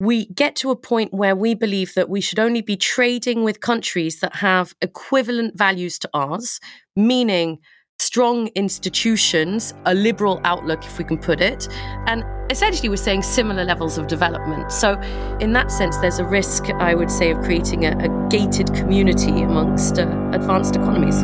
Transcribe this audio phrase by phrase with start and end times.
[0.00, 3.60] we get to a point where we believe that we should only be trading with
[3.60, 6.60] countries that have equivalent values to ours,
[6.94, 7.58] meaning
[7.98, 11.66] strong institutions, a liberal outlook, if we can put it,
[12.06, 14.70] and essentially we're saying similar levels of development.
[14.70, 14.92] So,
[15.40, 19.42] in that sense, there's a risk, I would say, of creating a, a gated community
[19.42, 21.22] amongst uh, advanced economies.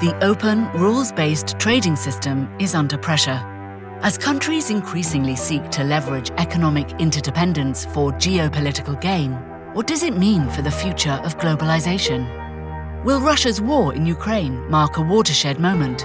[0.00, 3.51] The open, rules based trading system is under pressure.
[4.02, 9.34] As countries increasingly seek to leverage economic interdependence for geopolitical gain,
[9.74, 12.26] what does it mean for the future of globalization?
[13.04, 16.04] Will Russia's war in Ukraine mark a watershed moment?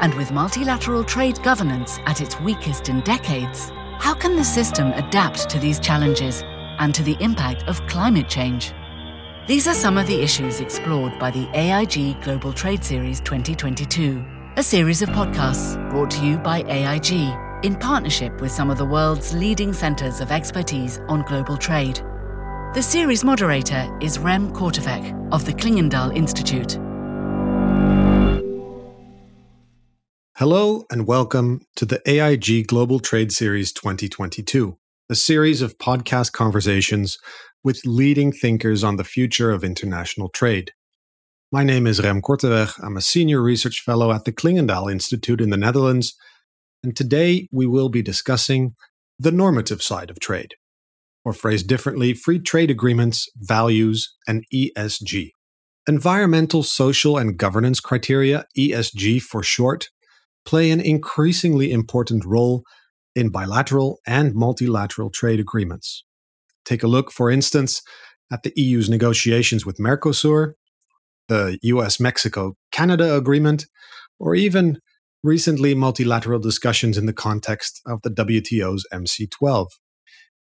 [0.00, 5.50] And with multilateral trade governance at its weakest in decades, how can the system adapt
[5.50, 6.42] to these challenges
[6.78, 8.72] and to the impact of climate change?
[9.46, 14.24] These are some of the issues explored by the AIG Global Trade Series 2022
[14.58, 17.12] a series of podcasts brought to you by AIG
[17.62, 21.96] in partnership with some of the world's leading centers of expertise on global trade.
[22.72, 26.78] The series moderator is Rem Korteweg of the Clingendael Institute.
[30.38, 34.78] Hello and welcome to the AIG Global Trade Series 2022,
[35.10, 37.18] a series of podcast conversations
[37.62, 40.72] with leading thinkers on the future of international trade.
[41.56, 42.78] My name is Rem Korteweg.
[42.84, 46.14] I'm a senior research fellow at the Clingendael Institute in the Netherlands.
[46.84, 48.74] And today we will be discussing
[49.18, 50.56] the normative side of trade,
[51.24, 55.30] or phrased differently, free trade agreements, values, and ESG.
[55.88, 59.88] Environmental, social, and governance criteria, ESG for short,
[60.44, 62.64] play an increasingly important role
[63.14, 66.04] in bilateral and multilateral trade agreements.
[66.66, 67.80] Take a look, for instance,
[68.30, 70.52] at the EU's negotiations with Mercosur
[71.28, 73.66] the US Mexico Canada agreement,
[74.18, 74.78] or even
[75.22, 79.66] recently multilateral discussions in the context of the WTO's MC12.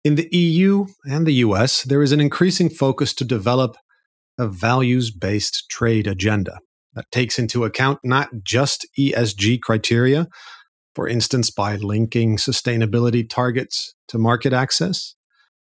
[0.03, 3.77] In the EU and the US, there is an increasing focus to develop
[4.39, 6.59] a values based trade agenda
[6.95, 10.27] that takes into account not just ESG criteria,
[10.95, 15.15] for instance, by linking sustainability targets to market access,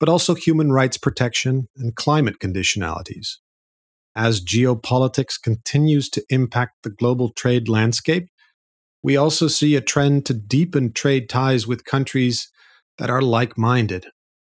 [0.01, 3.37] but also human rights protection and climate conditionalities
[4.17, 8.29] as geopolitics continues to impact the global trade landscape,
[9.03, 12.51] we also see a trend to deepen trade ties with countries
[12.99, 14.07] that are like minded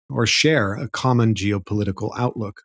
[0.09, 2.62] or share a common geopolitical outlook.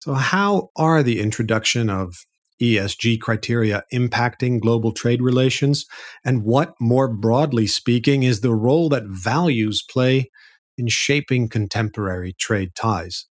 [0.00, 2.16] So, how are the introduction of
[2.60, 5.86] ESG criteria impacting global trade relations?
[6.24, 10.30] And what, more broadly speaking, is the role that values play
[10.76, 13.26] in shaping contemporary trade ties?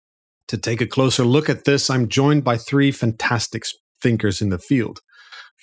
[0.49, 3.63] To take a closer look at this, I'm joined by three fantastic
[4.01, 4.99] thinkers in the field.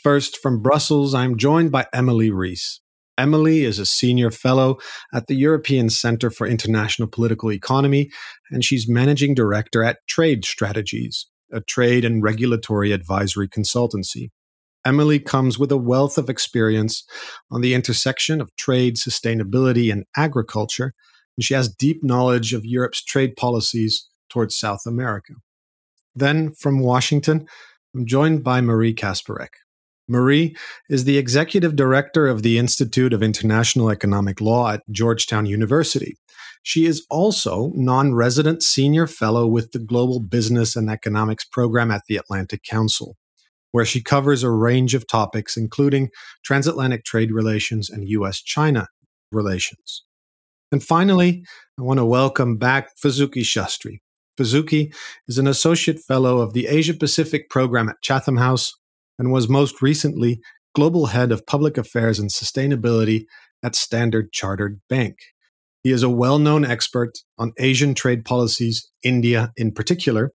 [0.02, 2.80] First, from Brussels, I'm joined by Emily Rees.
[3.16, 4.78] Emily is a senior fellow
[5.14, 8.10] at the European Center for International Political Economy,
[8.50, 14.30] and she's managing director at Trade Strategies, a trade and regulatory advisory consultancy.
[14.84, 17.04] Emily comes with a wealth of experience
[17.52, 20.92] on the intersection of trade, sustainability, and agriculture,
[21.36, 25.34] and she has deep knowledge of Europe's trade policies towards South America.
[26.14, 27.46] Then from Washington,
[27.94, 29.50] I'm joined by Marie Kasperek.
[30.08, 30.56] Marie
[30.88, 36.16] is the executive director of the Institute of International Economic Law at Georgetown University.
[36.62, 42.02] She is also non resident senior fellow with the Global Business and Economics program at
[42.08, 43.16] the Atlantic Council,
[43.72, 46.10] where she covers a range of topics, including
[46.44, 48.88] transatlantic trade relations and US China
[49.30, 50.04] relations.
[50.70, 51.44] And finally,
[51.78, 54.00] I want to welcome back Vasuki Shastry.
[54.38, 54.94] Vasuki
[55.28, 58.72] is an associate fellow of the Asia Pacific program at Chatham House
[59.18, 60.40] and was most recently
[60.74, 63.24] global head of public affairs and sustainability
[63.62, 65.18] at Standard Chartered Bank.
[65.82, 70.32] He is a well known expert on Asian trade policies, India in particular,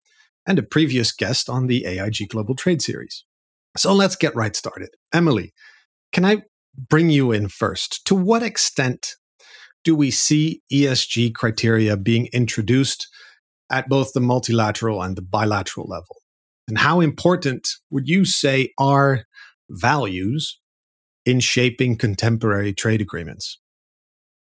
[0.48, 3.26] and a previous guest on the AIG Global Trade Series.
[3.78, 4.90] So let's get right started.
[5.14, 5.54] Emily,
[6.12, 6.44] can I
[6.90, 8.06] bring you in first?
[8.06, 9.16] To what extent
[9.84, 13.08] do we see ESG criteria being introduced
[13.72, 16.18] at both the multilateral and the bilateral level?
[16.68, 19.26] And how important would you say are
[19.70, 20.60] values
[21.26, 23.60] in shaping contemporary trade agreements?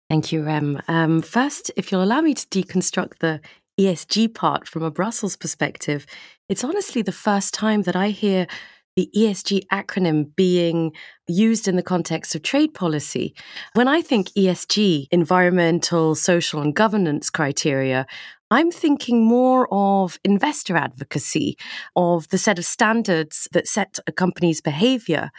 [0.10, 0.82] Thank you, Rem.
[0.88, 3.42] Um, first, if you'll allow me to deconstruct the
[3.80, 6.06] ESG part from a Brussels perspective,
[6.50, 8.48] it's honestly the first time that I hear
[8.96, 10.92] the ESG acronym being
[11.28, 13.34] used in the context of trade policy.
[13.74, 18.06] When I think ESG, environmental, social, and governance criteria,
[18.54, 21.58] I'm thinking more of investor advocacy,
[21.96, 25.32] of the set of standards that set a company's behavior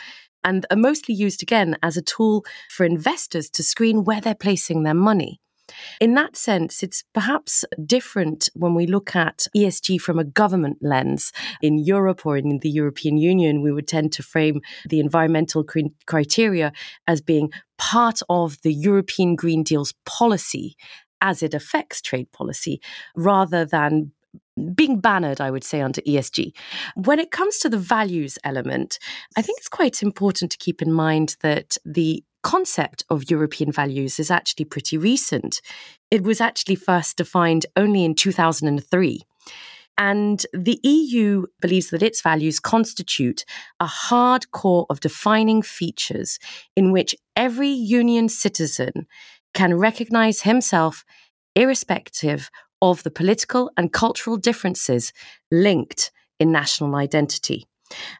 [0.42, 4.82] and are mostly used again as a tool for investors to screen where they're placing
[4.82, 5.40] their money.
[6.00, 11.32] In that sense, it's perhaps different when we look at ESG from a government lens.
[11.62, 15.64] In Europe or in the European Union, we would tend to frame the environmental
[16.06, 16.72] criteria
[17.06, 20.76] as being part of the European Green Deal's policy
[21.20, 22.80] as it affects trade policy
[23.14, 24.12] rather than
[24.74, 26.52] being bannered, I would say, under ESG.
[26.94, 28.98] When it comes to the values element,
[29.36, 34.20] I think it's quite important to keep in mind that the concept of European values
[34.20, 35.60] is actually pretty recent.
[36.10, 39.22] It was actually first defined only in 2003.
[39.96, 43.44] And the EU believes that its values constitute
[43.78, 46.38] a hard core of defining features
[46.74, 49.06] in which every union citizen
[49.54, 51.04] can recognize himself
[51.54, 52.50] irrespective
[52.82, 55.12] of the political and cultural differences
[55.50, 57.66] linked in national identity.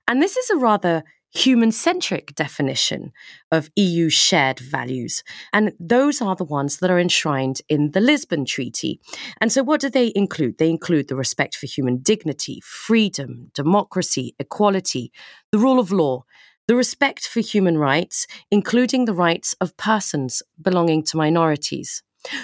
[0.09, 1.03] And this is a rather
[1.35, 3.13] human centric definition
[3.51, 5.25] of EU shared values.
[5.53, 9.01] And those are the ones that are enshrined in the Lisbon Treaty.
[9.41, 10.59] And so, what do they include?
[10.59, 15.13] They include the respect for human dignity, freedom, democracy, equality,
[15.51, 16.25] the rule of law.
[16.67, 22.03] The respect for human rights, including the rights of persons belonging to minorities.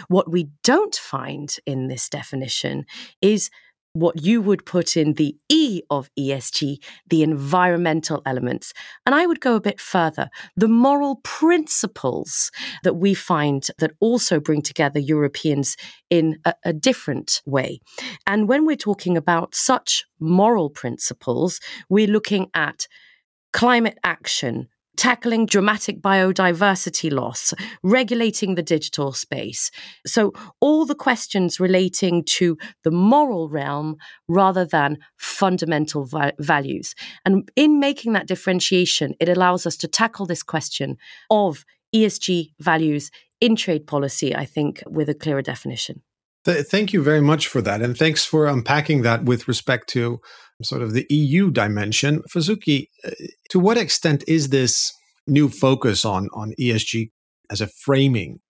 [0.08, 2.84] What we don't find in this definition
[3.22, 3.50] is
[3.92, 6.78] what you would put in the E of ESG,
[7.08, 8.72] the environmental elements.
[9.04, 12.52] And I would go a bit further the moral principles
[12.84, 15.76] that we find that also bring together Europeans
[16.08, 17.80] in a, a different way.
[18.26, 21.58] And when we're talking about such moral principles,
[21.88, 22.86] we're looking at
[23.52, 29.70] climate action, tackling dramatic biodiversity loss, regulating the digital space.
[30.06, 33.96] So, all the questions relating to the moral realm
[34.28, 36.94] rather than fundamental va- values.
[37.24, 40.98] And in making that differentiation, it allows us to tackle this question
[41.30, 41.64] of
[41.94, 43.10] ESG values
[43.40, 46.02] in trade policy, I think, with a clearer definition.
[46.44, 47.82] Thank you very much for that.
[47.82, 50.20] And thanks for unpacking that with respect to
[50.62, 52.22] sort of the EU dimension.
[52.34, 53.10] Vasuki, uh,
[53.50, 54.92] to what extent is this
[55.26, 57.10] new focus on, on ESG
[57.50, 58.40] as a framing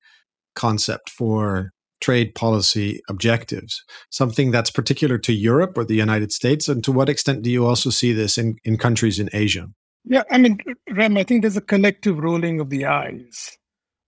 [0.55, 6.69] concept for trade policy objectives something that's particular to Europe or the United States?
[6.69, 9.67] And to what extent do you also see this in, in countries in Asia?
[10.05, 10.59] Yeah, I mean,
[10.91, 13.59] Rem, I think there's a collective rolling of the eyes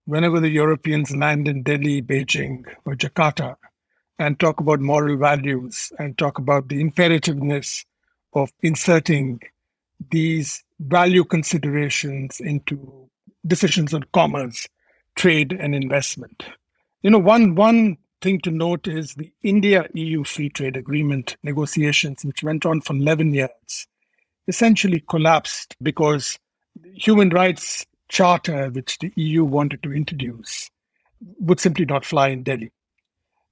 [0.07, 3.57] whenever the Europeans land in Delhi, Beijing, or Jakarta
[4.19, 7.85] and talk about moral values and talk about the imperativeness
[8.35, 9.41] of inserting
[10.11, 13.09] these value considerations into
[13.47, 14.67] decisions on commerce,
[15.17, 16.45] trade, and investment.
[17.03, 22.25] You know, one one thing to note is the India EU free trade agreement negotiations,
[22.25, 23.89] which went on for 11 years,
[24.47, 26.39] essentially collapsed because
[26.81, 30.71] the human rights charter, which the EU wanted to introduce,
[31.41, 32.71] would simply not fly in Delhi.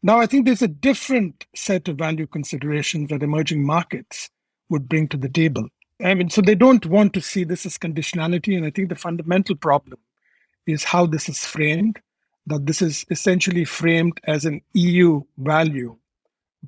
[0.02, 4.30] Now, I think there's a different set of value considerations that emerging markets
[4.70, 5.68] would bring to the table.
[6.02, 8.56] I mean, so they don't want to see this as conditionality.
[8.56, 9.98] And I think the fundamental problem
[10.66, 11.98] is how this is framed,
[12.46, 15.96] that this is essentially framed as an EU value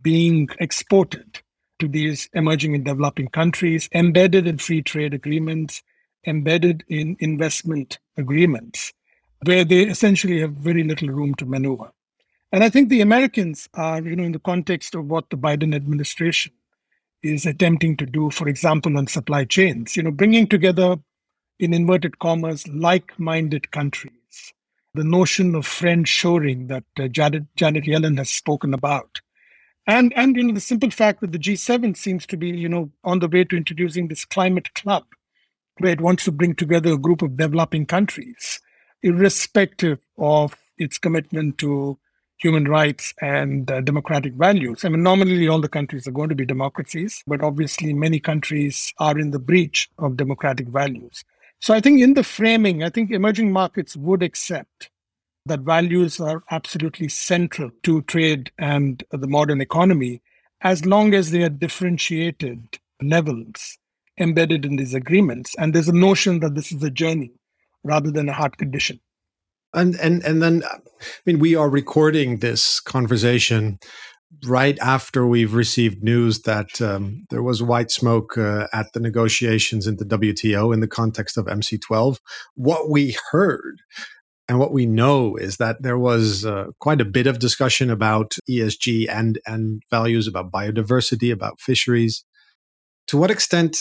[0.02, 1.40] being exported
[1.78, 5.82] to these emerging and developing countries, embedded in free trade agreements,
[6.26, 8.92] embedded in investment agreements,
[9.44, 11.90] where they essentially have very little room to maneuver.
[12.52, 15.74] And I think the Americans are, you know, in the context of what the Biden
[15.74, 16.52] administration
[17.22, 20.96] is attempting to do, for example, on supply chains, you know, bringing together
[21.58, 24.52] in inverted commas like-minded countries.
[24.94, 29.20] The notion of friend shoring that uh, Janet, Janet Yellen has spoken about.
[29.86, 32.90] And, and you know the simple fact that the G7 seems to be you know
[33.02, 35.04] on the way to introducing this climate club,
[35.78, 38.60] where it wants to bring together a group of developing countries,
[39.02, 41.98] irrespective of its commitment to
[42.42, 44.84] human rights and uh, democratic values.
[44.84, 48.92] I mean, nominally, all the countries are going to be democracies, but obviously, many countries
[48.98, 51.24] are in the breach of democratic values.
[51.60, 54.90] So I think in the framing, I think emerging markets would accept
[55.46, 60.20] that values are absolutely central to trade and the modern economy,
[60.60, 63.78] as long as they are differentiated levels
[64.18, 65.54] embedded in these agreements.
[65.56, 67.30] And there's a notion that this is a journey
[67.84, 69.00] rather than a hard condition.
[69.74, 70.78] And and and then, I
[71.24, 73.78] mean, we are recording this conversation
[74.44, 79.86] right after we've received news that um, there was white smoke uh, at the negotiations
[79.86, 82.18] in the WTO in the context of MC12.
[82.54, 83.82] What we heard
[84.48, 88.34] and what we know is that there was uh, quite a bit of discussion about
[88.50, 92.24] ESG and and values about biodiversity, about fisheries.
[93.08, 93.78] To what extent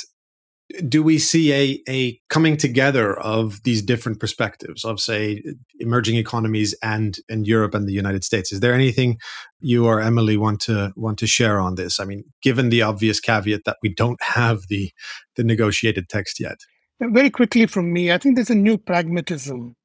[0.88, 5.44] do we see a, a coming together of these different perspectives of say
[5.80, 8.52] emerging economies and and Europe and the United States?
[8.52, 9.18] Is there anything
[9.60, 12.00] you or Emily want to want to share on this?
[12.00, 14.92] I mean, given the obvious caveat that we don't have the
[15.36, 16.58] the negotiated text yet.
[17.04, 19.76] Uh, very quickly from me, I think there's a new pragmatism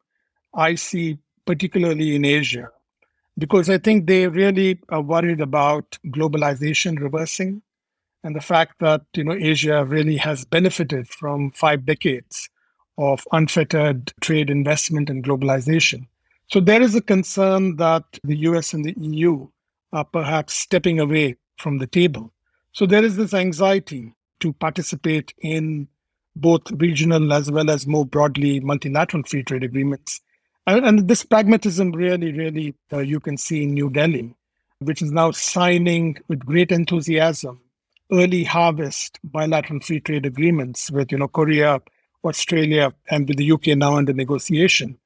[0.54, 2.68] I see, particularly in Asia,
[3.38, 7.62] because I think they really are worried about globalization reversing
[8.24, 12.48] and the fact that you know Asia really has benefited from five decades
[12.98, 16.06] of unfettered trade investment and globalization.
[16.48, 19.48] So there is a concern that the US and the EU
[19.92, 22.32] are perhaps stepping away from the table.
[22.72, 25.88] So there is this anxiety to participate in
[26.36, 30.20] both regional as well as more broadly multilateral free trade agreements.
[30.66, 34.34] And, and this pragmatism really, really, uh, you can see in New Delhi,
[34.80, 37.60] which is now signing with great enthusiasm
[38.12, 41.80] early harvest bilateral free trade agreements with you know Korea,
[42.24, 44.98] Australia, and with the UK now under negotiation,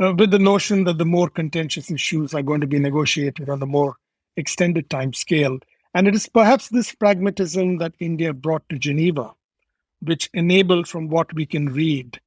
[0.00, 3.62] uh, with the notion that the more contentious issues are going to be negotiated on
[3.62, 3.96] a more
[4.36, 5.58] extended time scale.
[5.94, 9.32] And it is perhaps this pragmatism that India brought to Geneva,
[10.00, 12.20] which enabled, from what we can read,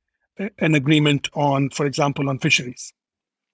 [0.59, 2.93] an agreement on, for example, on fisheries.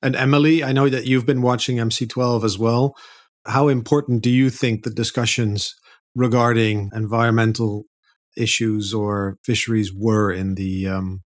[0.04, 2.96] And Emily, I know that you've been watching MC12 as well.
[3.46, 5.76] How important do you think the discussions
[6.16, 7.86] regarding environmental
[8.36, 11.22] issues or fisheries were in the um,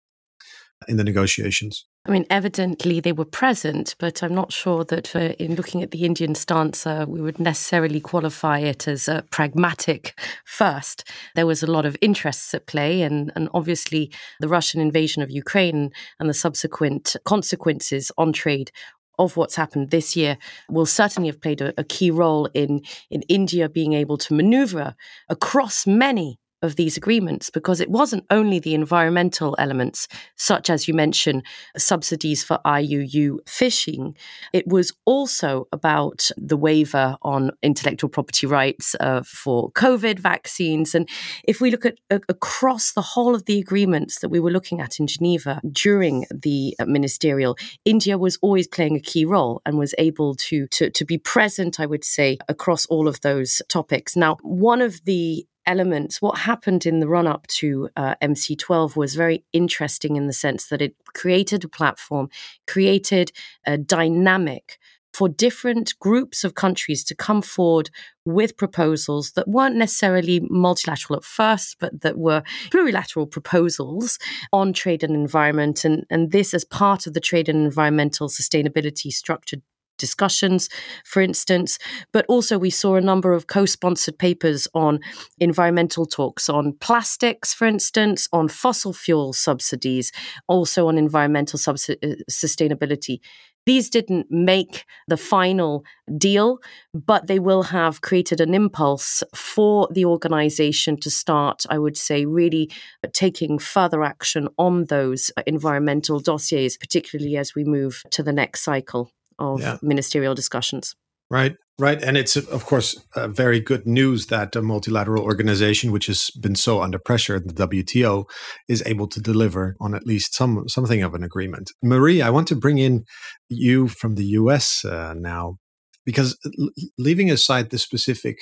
[0.87, 1.85] in the negotiations?
[2.07, 5.91] I mean, evidently they were present, but I'm not sure that uh, in looking at
[5.91, 11.03] the Indian stance, uh, we would necessarily qualify it as uh, pragmatic first.
[11.35, 15.29] There was a lot of interests at play, and, and obviously the Russian invasion of
[15.29, 18.71] Ukraine and the subsequent consequences on trade
[19.17, 20.37] of what's happened this year
[20.69, 24.95] will certainly have played a, a key role in in India being able to maneuver
[25.29, 30.93] across many of these agreements because it wasn't only the environmental elements, such as you
[30.93, 31.43] mentioned,
[31.77, 34.15] subsidies for IUU fishing.
[34.53, 40.95] It was also about the waiver on intellectual property rights uh, for COVID vaccines.
[40.95, 41.07] And
[41.43, 44.81] if we look at uh, across the whole of the agreements that we were looking
[44.81, 49.77] at in Geneva during the uh, ministerial, India was always playing a key role and
[49.77, 54.15] was able to, to, to be present, I would say, across all of those topics.
[54.15, 56.21] Now, one of the elements.
[56.21, 60.67] What happened in the run up to uh, MC12 was very interesting in the sense
[60.67, 62.29] that it created a platform,
[62.65, 63.31] created
[63.65, 64.79] a dynamic
[65.13, 67.89] for different groups of countries to come forward
[68.25, 74.19] with proposals that weren't necessarily multilateral at first, but that were plurilateral proposals
[74.53, 75.83] on trade and environment.
[75.83, 79.61] And, and this as part of the trade and environmental sustainability structured
[79.97, 80.69] discussions,
[81.03, 81.77] for instance.
[82.11, 84.99] But also, we saw a number of co sponsored papers on
[85.39, 90.11] environmental talks on plastics, for instance, on fossil fuel subsidies,
[90.47, 93.19] also on environmental subs- uh, sustainability.
[93.67, 95.83] These didn't make the final
[96.17, 96.59] deal,
[96.93, 102.25] but they will have created an impulse for the organization to start, I would say,
[102.25, 102.71] really
[103.11, 109.11] taking further action on those environmental dossiers, particularly as we move to the next cycle
[109.39, 109.77] of yeah.
[109.81, 110.95] ministerial discussions.
[111.29, 112.01] Right, right.
[112.01, 116.55] And it's, of course, uh, very good news that a multilateral organization, which has been
[116.55, 118.25] so under pressure, the WTO,
[118.69, 121.71] is able to deliver on at least some something of an agreement.
[121.83, 123.03] Marie, I want to bring in
[123.49, 125.57] you from the US uh, now,
[126.05, 128.37] because l- leaving aside the specific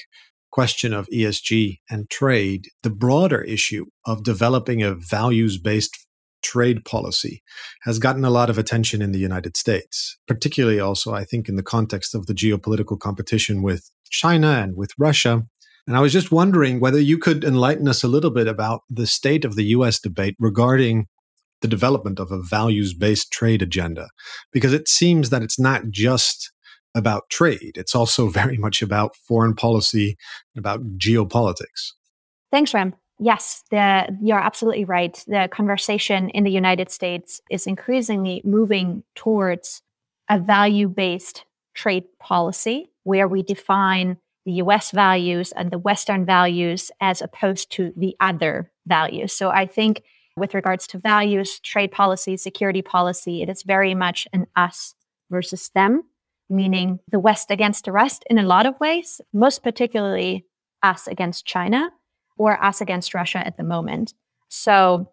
[0.51, 6.07] question of ESG and trade, the broader issue of developing a values based
[6.45, 7.41] trade policy
[7.81, 11.55] has gotten a lot of attention in the United States, particularly also, I think, in
[11.55, 15.43] the context of the geopolitical competition with China and with Russia.
[15.87, 19.07] And I was just wondering whether you could enlighten us a little bit about the
[19.07, 21.07] state of the US debate regarding
[21.61, 24.09] the development of a values based trade agenda,
[24.51, 26.51] because it seems that it's not just
[26.93, 30.15] about trade, it's also very much about foreign policy,
[30.55, 31.93] about geopolitics.
[32.51, 32.93] Thanks, Rem.
[33.19, 35.23] Yes, the, you're absolutely right.
[35.27, 39.81] The conversation in the United States is increasingly moving towards
[40.29, 46.91] a value based trade policy where we define the US values and the Western values
[46.99, 49.33] as opposed to the other values.
[49.33, 50.03] So I think
[50.37, 54.93] with regards to values, trade policy, security policy, it is very much an us
[55.31, 56.03] versus them,
[56.49, 60.45] meaning the West against the rest in a lot of ways, most particularly
[60.83, 61.91] us against China
[62.37, 64.13] or us against Russia at the moment.
[64.49, 65.11] So,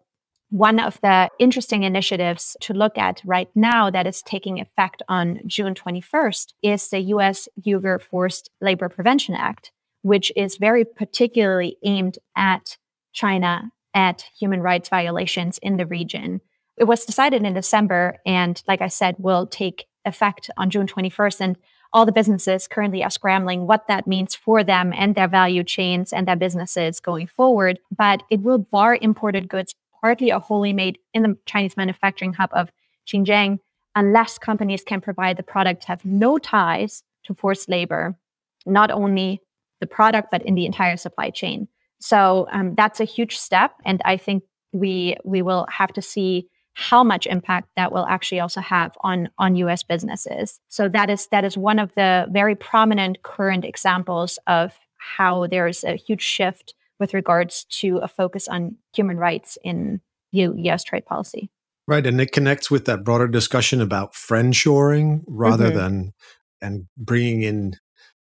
[0.49, 5.39] one of the interesting initiatives to look at right now that is taking effect on
[5.47, 9.71] June 21st is the US Uyghur Forced Labor Prevention Act,
[10.03, 12.77] which is very particularly aimed at
[13.13, 16.39] China at human rights violations in the region.
[16.77, 21.41] It was decided in December, and like I said, will take effect on June 21st.
[21.41, 21.57] And
[21.93, 26.11] all the businesses currently are scrambling what that means for them and their value chains
[26.11, 27.79] and their businesses going forward.
[27.95, 32.49] But it will bar imported goods partly or wholly made in the Chinese manufacturing hub
[32.53, 32.71] of
[33.07, 33.59] Xinjiang
[33.95, 38.17] unless companies can provide the product have no ties to forced labor,
[38.65, 39.39] not only
[39.79, 41.67] the product, but in the entire supply chain.
[41.99, 43.75] So um, that's a huge step.
[43.85, 48.39] And I think we we will have to see how much impact that will actually
[48.39, 50.59] also have on on US businesses.
[50.69, 55.83] So that is that is one of the very prominent current examples of how there's
[55.83, 60.01] a huge shift with regards to a focus on human rights in
[60.31, 61.49] US trade policy.
[61.85, 65.77] Right, and it connects with that broader discussion about friendshoring rather mm-hmm.
[65.77, 66.13] than
[66.61, 67.73] and bringing in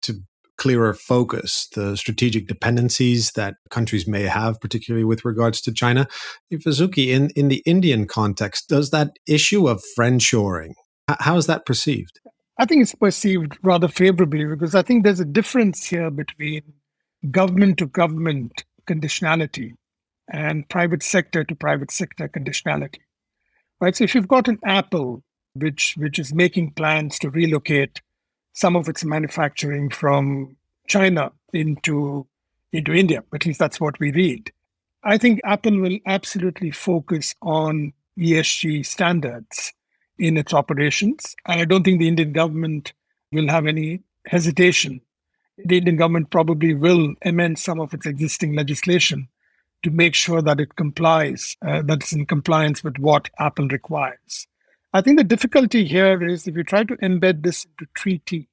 [0.02, 0.22] to
[0.60, 6.06] clearer focus the strategic dependencies that countries may have, particularly with regards to China.
[6.52, 10.74] Vasuki, in, in the Indian context, does that issue of friendshoring,
[11.18, 12.20] how is that perceived?
[12.58, 16.62] I think it's perceived rather favorably because I think there's a difference here between
[17.30, 19.72] government to government conditionality
[20.32, 23.00] and private sector to private sector conditionality
[23.80, 23.96] right?
[23.96, 25.22] So if you've got an Apple
[25.54, 28.00] which which is making plans to relocate
[28.52, 32.26] some of its manufacturing from China into
[32.72, 34.52] into India, at least that's what we read.
[35.02, 39.72] I think Apple will absolutely focus on ESG standards
[40.18, 41.34] in its operations.
[41.46, 42.92] And I don't think the Indian government
[43.32, 45.00] will have any hesitation.
[45.64, 49.28] The Indian government probably will amend some of its existing legislation
[49.82, 54.46] to make sure that it complies, uh, that it's in compliance with what Apple requires.
[54.92, 58.48] I think the difficulty here is if you try to embed this into treaty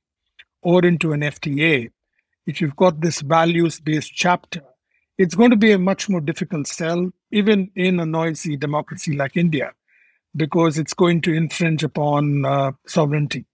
[0.61, 1.89] or into an FTA,
[2.45, 4.61] if you've got this values based chapter,
[5.17, 9.35] it's going to be a much more difficult sell, even in a noisy democracy like
[9.35, 9.73] India,
[10.35, 13.45] because it's going to infringe upon uh, sovereignty.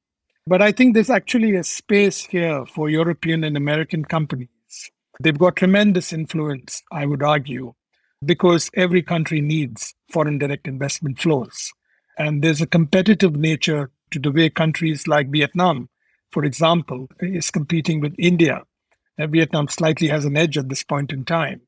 [0.45, 4.49] But I think there's actually a space here for European and American companies
[5.19, 7.73] They've got tremendous influence, I would argue,
[8.25, 11.71] because every country needs foreign direct investment flows.
[12.17, 15.89] And there's a competitive nature to the way countries like Vietnam,
[16.32, 18.63] for example, is competing with India.
[19.17, 21.62] And Vietnam slightly has an edge at this point in time.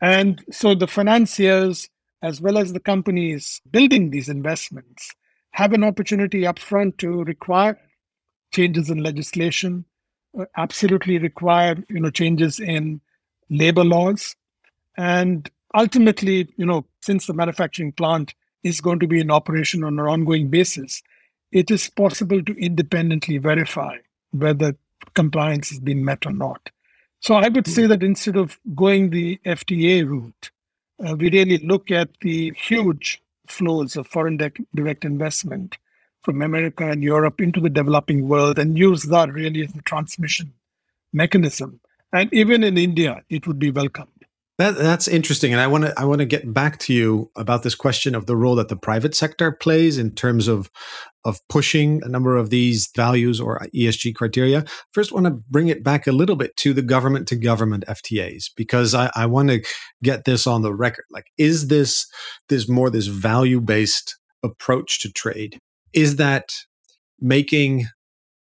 [0.00, 1.88] And so the financiers,
[2.22, 5.10] as well as the companies building these investments,
[5.52, 7.78] have an opportunity upfront to require
[8.52, 9.84] changes in legislation,
[10.38, 13.00] uh, absolutely require you know changes in
[13.50, 14.34] labor laws
[14.96, 19.98] and ultimately you know since the manufacturing plant is going to be in operation on
[19.98, 21.02] an ongoing basis
[21.50, 23.96] it is possible to independently verify
[24.30, 24.74] whether
[25.14, 26.70] compliance has been met or not
[27.20, 30.50] so i would say that instead of going the fta route
[31.04, 34.36] uh, we really look at the huge flows of foreign
[34.74, 35.76] direct investment
[36.22, 40.52] from America and Europe into the developing world and use that really as a transmission
[41.12, 41.80] mechanism.
[42.12, 44.11] And even in India, it would be welcomed.
[44.58, 47.62] That, that's interesting, and I want to I want to get back to you about
[47.62, 50.70] this question of the role that the private sector plays in terms of
[51.24, 54.64] of pushing a number of these values or ESG criteria.
[54.92, 58.50] First, want to bring it back a little bit to the government to government FTAs
[58.54, 59.62] because I, I want to
[60.02, 61.06] get this on the record.
[61.10, 62.06] Like, is this
[62.50, 65.58] this more this value based approach to trade
[65.94, 66.52] is that
[67.18, 67.86] making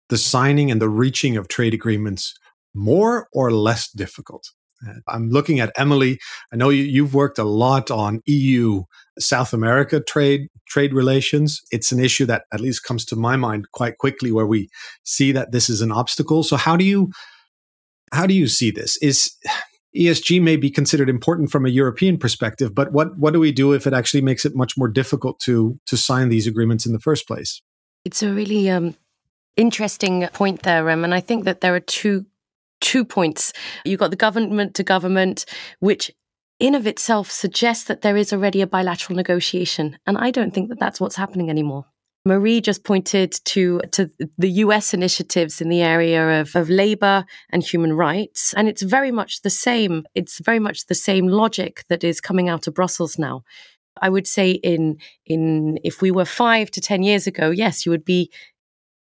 [0.07, 2.33] the signing and the reaching of trade agreements
[2.73, 4.51] more or less difficult?
[4.87, 6.19] Uh, I'm looking at Emily.
[6.53, 8.83] I know you, have worked a lot on EU
[9.19, 11.61] South America trade trade relations.
[11.71, 14.69] It's an issue that at least comes to my mind quite quickly, where we
[15.03, 16.43] see that this is an obstacle.
[16.43, 17.11] So how do you
[18.11, 18.97] how do you see this?
[18.97, 19.35] Is
[19.95, 23.73] ESG may be considered important from a European perspective, but what, what do we do
[23.73, 26.99] if it actually makes it much more difficult to, to sign these agreements in the
[26.99, 27.61] first place?
[28.05, 28.95] It's a really um,
[29.57, 32.25] interesting point there, Rem, and I think that there are two
[32.81, 33.53] two points.
[33.85, 35.45] You've got the government to government,
[35.79, 36.11] which
[36.59, 40.69] in of itself suggests that there is already a bilateral negotiation, and I don't think
[40.69, 41.85] that that's what's happening anymore.
[42.25, 47.63] Marie just pointed to, to the US initiatives in the area of, of labor and
[47.63, 48.53] human rights.
[48.57, 50.05] And it's very much the same.
[50.15, 53.43] It's very much the same logic that is coming out of Brussels now.
[54.01, 57.91] I would say in in if we were five to ten years ago, yes, you
[57.91, 58.31] would be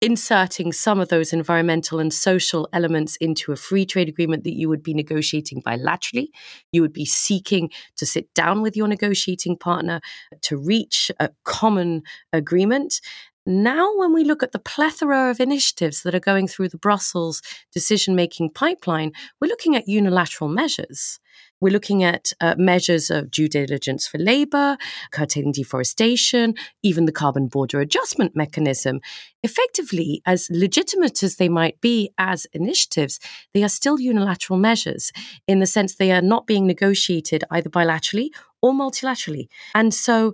[0.01, 4.67] inserting some of those environmental and social elements into a free trade agreement that you
[4.67, 6.27] would be negotiating bilaterally.
[6.71, 10.01] You would be seeking to sit down with your negotiating partner
[10.41, 12.01] to reach a common
[12.33, 12.99] agreement.
[13.45, 17.41] Now, when we look at the plethora of initiatives that are going through the Brussels
[17.71, 21.19] decision making pipeline, we're looking at unilateral measures.
[21.61, 24.77] We're looking at uh, measures of due diligence for labor,
[25.11, 28.99] curtailing deforestation, even the carbon border adjustment mechanism.
[29.43, 33.19] Effectively, as legitimate as they might be as initiatives,
[33.53, 35.11] they are still unilateral measures
[35.47, 38.29] in the sense they are not being negotiated either bilaterally
[38.61, 39.47] or multilaterally.
[39.75, 40.33] And so,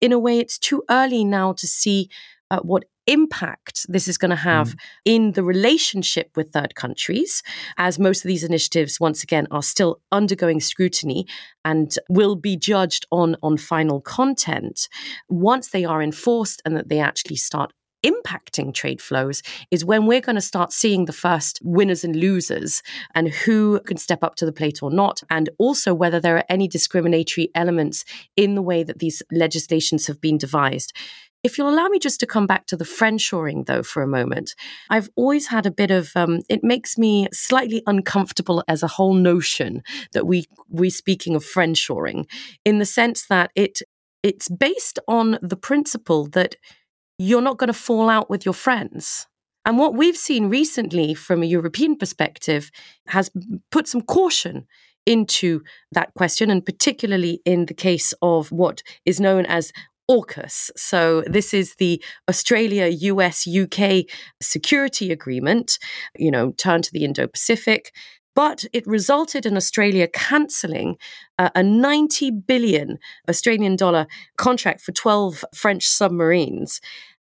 [0.00, 2.08] in a way, it's too early now to see
[2.50, 4.78] uh, what impact this is going to have mm.
[5.04, 7.42] in the relationship with third countries,
[7.76, 11.26] as most of these initiatives, once again, are still undergoing scrutiny
[11.64, 14.88] and will be judged on, on final content.
[15.28, 17.72] Once they are enforced and that they actually start
[18.04, 22.82] impacting trade flows is when we're going to start seeing the first winners and losers
[23.14, 26.44] and who can step up to the plate or not, and also whether there are
[26.48, 28.04] any discriminatory elements
[28.36, 30.92] in the way that these legislations have been devised.
[31.44, 34.54] If you'll allow me just to come back to the friendshoring, though, for a moment,
[34.90, 39.14] I've always had a bit of um, it makes me slightly uncomfortable as a whole
[39.14, 42.26] notion that we we're speaking of friendshoring,
[42.64, 43.80] in the sense that it
[44.22, 46.56] it's based on the principle that
[47.18, 49.26] you're not going to fall out with your friends.
[49.64, 52.70] And what we've seen recently from a European perspective
[53.08, 53.30] has
[53.70, 54.66] put some caution
[55.06, 59.72] into that question, and particularly in the case of what is known as
[60.10, 60.70] AUKUS.
[60.76, 64.04] So, this is the Australia, US, UK
[64.40, 65.78] security agreement,
[66.16, 67.92] you know, turn to the Indo Pacific.
[68.34, 70.96] But it resulted in Australia cancelling
[71.38, 76.80] uh, a 90 billion Australian dollar contract for 12 French submarines.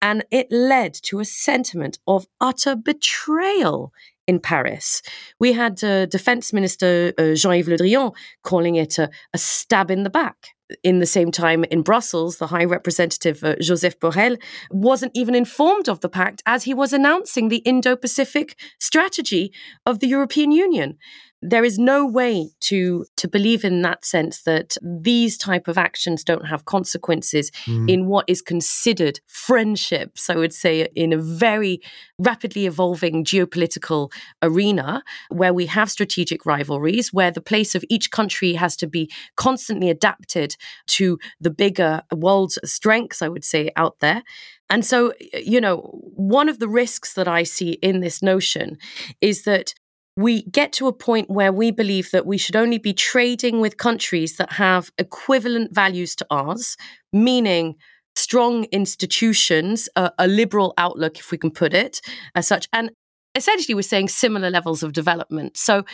[0.02, 3.92] And it led to a sentiment of utter betrayal
[4.28, 5.02] in Paris.
[5.40, 9.90] We had uh, Defense Minister uh, Jean Yves Le Drian calling it a, a, stab
[9.90, 10.50] in the back.
[10.84, 14.38] In the same time, in Brussels, the High Representative uh, Joseph Borrell
[14.70, 19.54] wasn't even informed of the pact as he was announcing the Indo Pacific strategy
[19.86, 20.98] of the European Union
[21.42, 26.24] there is no way to to believe in that sense that these type of actions
[26.24, 27.90] don't have consequences mm.
[27.90, 31.80] in what is considered friendships i would say in a very
[32.18, 38.54] rapidly evolving geopolitical arena where we have strategic rivalries where the place of each country
[38.54, 40.56] has to be constantly adapted
[40.88, 44.24] to the bigger world's strengths i would say out there
[44.70, 48.78] and so, you know, one of the risks that I see in this notion
[49.22, 49.74] is that
[50.18, 53.78] we get to a point where we believe that we should only be trading with
[53.78, 56.76] countries that have equivalent values to ours,
[57.14, 57.76] meaning
[58.16, 62.02] strong institutions, a, a liberal outlook, if we can put it
[62.34, 62.68] as such.
[62.74, 62.90] And
[63.36, 65.56] essentially, we're saying similar levels of development.
[65.56, 65.86] So,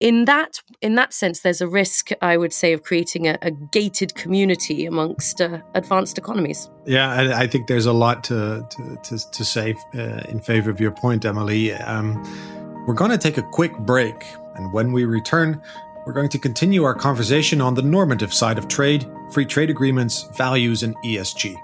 [0.00, 3.50] in that in that sense, there's a risk, I would say, of creating a, a
[3.50, 6.70] gated community amongst uh, advanced economies.
[6.86, 10.70] Yeah, I, I, think there's a lot to to, to, to say uh, in favor
[10.70, 11.74] of your point, Emily.
[11.74, 12.24] Um,
[12.88, 14.24] we're going to take a quick break,
[14.54, 15.60] and when we return,
[16.06, 20.22] we're going to continue our conversation on the normative side of trade, free trade agreements,
[20.38, 21.54] values, and ESG.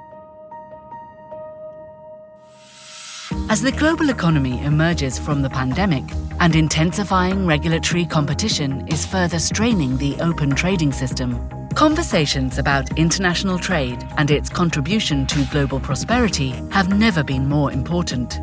[3.49, 6.05] As the global economy emerges from the pandemic
[6.41, 14.07] and intensifying regulatory competition is further straining the open trading system, conversations about international trade
[14.19, 18.39] and its contribution to global prosperity have never been more important.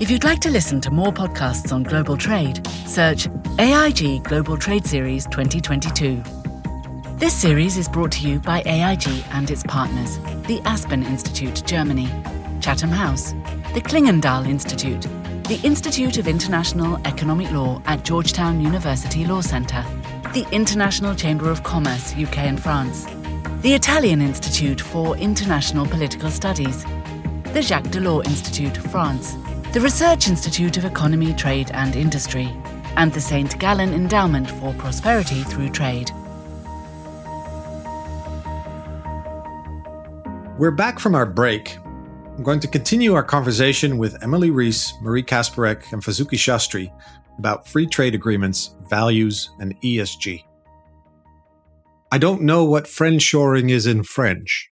[0.00, 3.26] If you'd like to listen to more podcasts on global trade, search
[3.58, 6.22] AIG Global Trade Series 2022.
[7.16, 12.08] This series is brought to you by AIG and its partners, the Aspen Institute, Germany,
[12.60, 13.32] Chatham House,
[13.74, 15.02] the Clingendael Institute,
[15.48, 19.84] the Institute of International Economic Law at Georgetown University Law Centre,
[20.32, 23.04] the International Chamber of Commerce, UK and France,
[23.62, 26.84] the Italian Institute for International Political Studies,
[27.52, 29.36] the Jacques Delors Institute, France,
[29.72, 32.48] the Research Institute of Economy, Trade and Industry,
[32.96, 33.58] and the St.
[33.58, 36.10] Gallen Endowment for Prosperity Through Trade.
[40.58, 41.76] We're back from our break.
[41.84, 46.90] I'm going to continue our conversation with Emily Rees, Marie Kasperek, and Vasuki Shastry
[47.38, 50.44] about free trade agreements, values, and ESG.
[52.10, 54.70] I don't know what friendshoring is in French,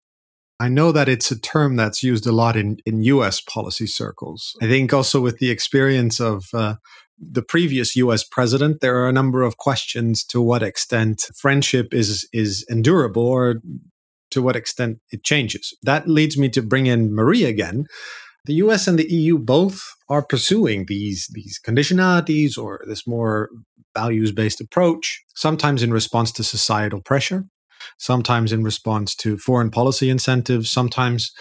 [0.60, 4.56] I know that it's a term that's used a lot in, in US policy circles.
[4.62, 6.76] I think also with the experience of uh,
[7.18, 12.28] the previous US president, there are a number of questions to what extent friendship is,
[12.32, 13.56] is endurable or
[14.30, 15.76] to what extent it changes.
[15.82, 17.86] That leads me to bring in Marie again.
[18.46, 23.48] The US and the EU both are pursuing these, these conditionalities or this more
[23.96, 27.46] values based approach, sometimes in response to societal pressure,
[27.98, 31.32] sometimes in response to foreign policy incentives, sometimes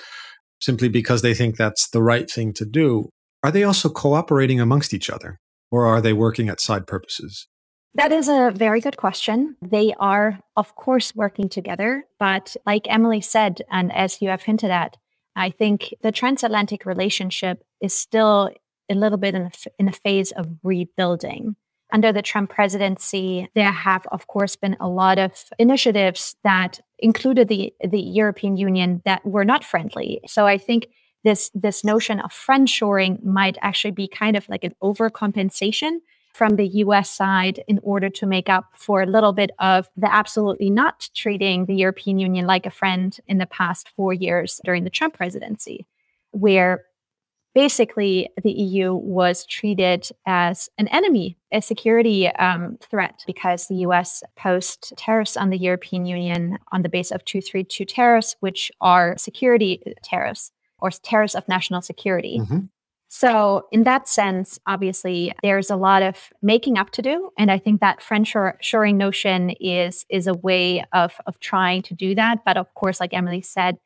[0.59, 3.09] simply because they think that's the right thing to do.
[3.43, 5.39] Are they also cooperating amongst each other,
[5.71, 7.47] or are they working at side purposes?
[7.95, 9.55] That is a very good question.
[9.61, 12.05] They are, of course, working together.
[12.17, 14.97] But like Emily said, and as you have hinted at,
[15.35, 18.49] I think the transatlantic relationship is still
[18.89, 21.55] a little bit in a, in a phase of rebuilding.
[21.91, 27.49] Under the Trump presidency, there have, of course, been a lot of initiatives that included
[27.49, 30.21] the, the European Union that were not friendly.
[30.25, 30.87] So I think
[31.23, 35.99] this, this notion of friendshoring might actually be kind of like an overcompensation
[36.33, 40.11] from the US side in order to make up for a little bit of the
[40.13, 44.83] absolutely not treating the European Union like a friend in the past four years during
[44.83, 45.85] the Trump presidency,
[46.31, 46.85] where
[47.53, 54.23] basically the EU was treated as an enemy, a security um, threat, because the US
[54.35, 59.81] posed tariffs on the European Union on the base of 232 tariffs, which are security
[60.03, 62.39] tariffs or tariffs of national security.
[62.39, 62.59] Mm-hmm.
[63.15, 67.59] So, in that sense, obviously, there's a lot of making up to do, and I
[67.59, 72.39] think that friend shoring notion is is a way of of trying to do that.
[72.43, 73.77] But of course, like Emily said,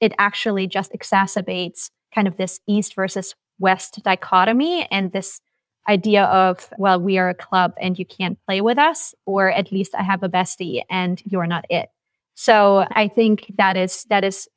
[0.00, 5.40] it actually just exacerbates kind of this East versus West dichotomy and this
[5.88, 9.72] idea of well, we are a club and you can't play with us, or at
[9.72, 11.88] least I have a bestie and you're not it.
[12.34, 14.48] So, I think that is that is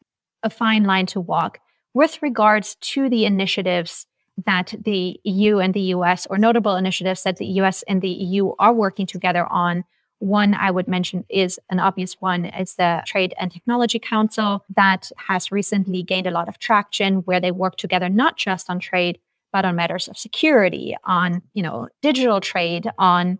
[0.43, 1.59] a fine line to walk
[1.93, 4.05] with regards to the initiatives
[4.45, 8.53] that the EU and the US, or notable initiatives that the US and the EU
[8.59, 9.83] are working together on.
[10.19, 15.11] One I would mention is an obvious one is the Trade and Technology Council that
[15.15, 19.19] has recently gained a lot of traction where they work together not just on trade,
[19.53, 23.39] but on matters of security, on, you know, digital trade, on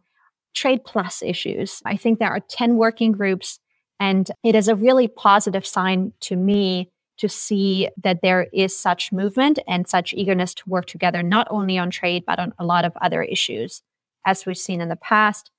[0.54, 1.82] trade plus issues.
[1.86, 3.60] I think there are 10 working groups
[4.00, 9.12] and it is a really positive sign to me to see that there is such
[9.12, 12.86] movement and such eagerness to work together, not only on trade, but on a lot
[12.86, 13.82] of other issues.
[14.26, 15.52] As we've seen in the past,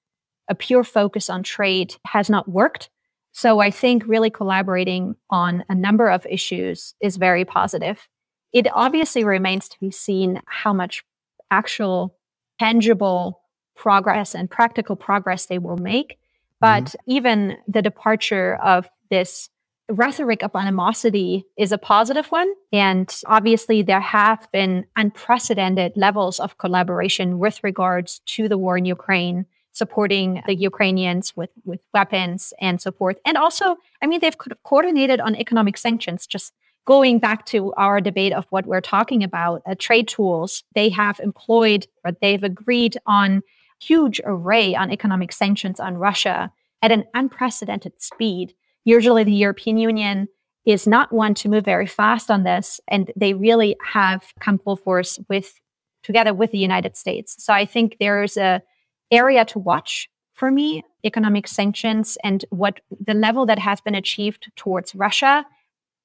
[0.50, 2.90] a pure focus on trade has not worked.
[3.32, 8.08] So I think really collaborating on a number of issues is very positive.
[8.52, 11.04] It obviously remains to be seen how much
[11.50, 12.16] actual
[12.58, 13.40] tangible
[13.76, 16.18] progress and practical progress they will make.
[16.60, 17.10] But mm-hmm.
[17.10, 19.48] even the departure of this
[19.88, 22.52] rhetoric of animosity is a positive one.
[22.72, 28.84] And obviously, there have been unprecedented levels of collaboration with regards to the war in
[28.84, 29.46] Ukraine,
[29.80, 33.18] supporting the Ukrainians with, with weapons and so forth.
[33.28, 33.66] And also,
[34.02, 36.52] I mean, they've coordinated on economic sanctions, just
[36.86, 41.18] going back to our debate of what we're talking about, uh, trade tools, they have
[41.20, 43.42] employed or they've agreed on
[43.90, 46.38] huge array on economic sanctions on Russia
[46.82, 50.28] at an unprecedented speed usually the European Union
[50.66, 54.76] is not one to move very fast on this, and they really have come full
[54.76, 55.54] force with
[56.02, 57.36] together with the United States.
[57.44, 58.62] So I think there's a
[59.10, 60.08] area to watch
[60.40, 65.44] for me, economic sanctions and what the level that has been achieved towards Russia,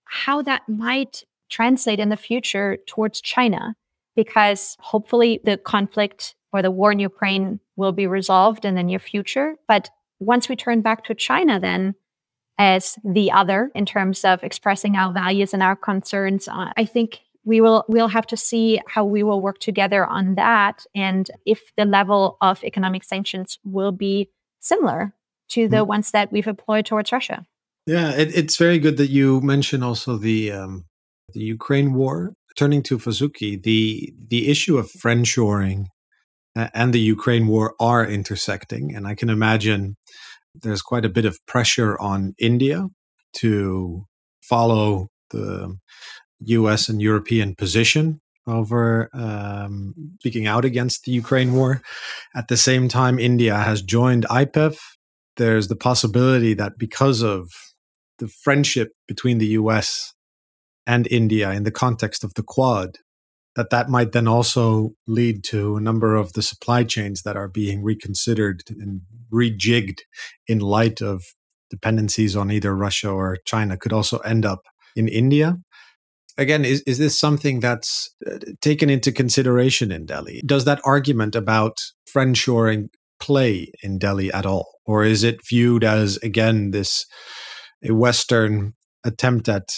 [0.04, 3.76] how that might translate in the future towards China,
[4.13, 9.00] because hopefully the conflict or the war in Ukraine will be resolved in the near
[9.00, 9.56] future.
[9.70, 9.89] But
[10.20, 11.96] once we turn back to China, then
[12.58, 16.48] as the other in terms of expressing our values and our concerns.
[16.48, 20.36] Uh, I think we will we'll have to see how we will work together on
[20.36, 24.29] that and if the level of economic sanctions will be
[24.60, 25.13] similar
[25.49, 25.88] to the mm.
[25.88, 27.45] ones that we've employed towards Russia.
[27.86, 30.86] Yeah, it, it's very good that you mention also the um,
[31.34, 32.34] the Ukraine war.
[32.55, 35.86] Turning to Vasuki, the the issue of friendshoring
[36.55, 39.97] and the Ukraine war are intersecting, and I can imagine
[40.62, 42.88] there's quite a bit of pressure on India
[43.34, 44.05] to
[44.41, 45.77] follow the
[46.41, 51.82] US and European position over um, speaking out against the Ukraine war.
[52.36, 54.78] At the same time, India has joined IPEF.
[55.38, 57.50] There's the possibility that because of
[58.19, 60.13] the friendship between the US
[60.86, 63.00] and India in the context of the Quad,
[63.56, 67.48] that that might then also lead to a number of the supply chains that are
[67.48, 70.00] being reconsidered and rejigged
[70.48, 71.24] in light of
[71.69, 74.63] dependencies on either Russia or China could also end up
[74.95, 75.58] in India.
[76.38, 80.41] Again, is, is this something that's uh, taken into consideration in Delhi?
[80.45, 81.80] Does that argument about
[82.13, 84.80] friendshoring play in Delhi at all?
[84.86, 87.06] Or is it viewed as, again, this
[87.84, 88.74] a Western
[89.06, 89.74] attempt at,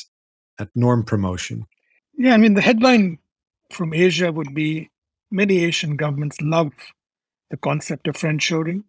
[0.59, 1.65] at norm promotion?
[2.17, 3.19] Yeah, I mean, the headline
[3.71, 4.89] from Asia would be
[5.29, 6.71] many Asian governments love
[7.51, 8.83] the concept of friendshoring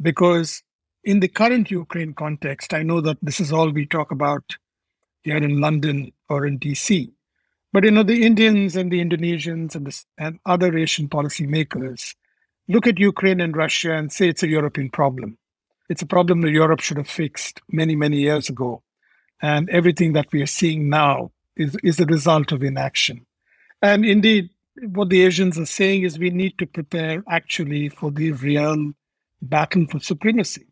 [0.00, 0.62] because
[1.02, 4.56] in the current Ukraine context, I know that this is all we talk about
[5.22, 7.10] here in London or in DC.
[7.74, 12.14] But you know, the Indians and the Indonesians and, the, and other Asian policymakers
[12.68, 15.38] look at Ukraine and Russia and say it's a European problem.
[15.88, 18.84] It's a problem that Europe should have fixed many, many years ago.
[19.42, 23.26] And everything that we are seeing now is, is a result of inaction.
[23.82, 28.30] And indeed, what the Asians are saying is we need to prepare actually for the
[28.30, 28.92] real
[29.42, 30.68] battle for supremacy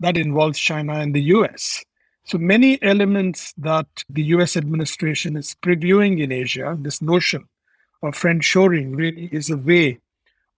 [0.00, 1.84] that involves China and the US.
[2.28, 7.48] So many elements that the US administration is previewing in Asia, this notion
[8.02, 10.00] of friendshoring really is a way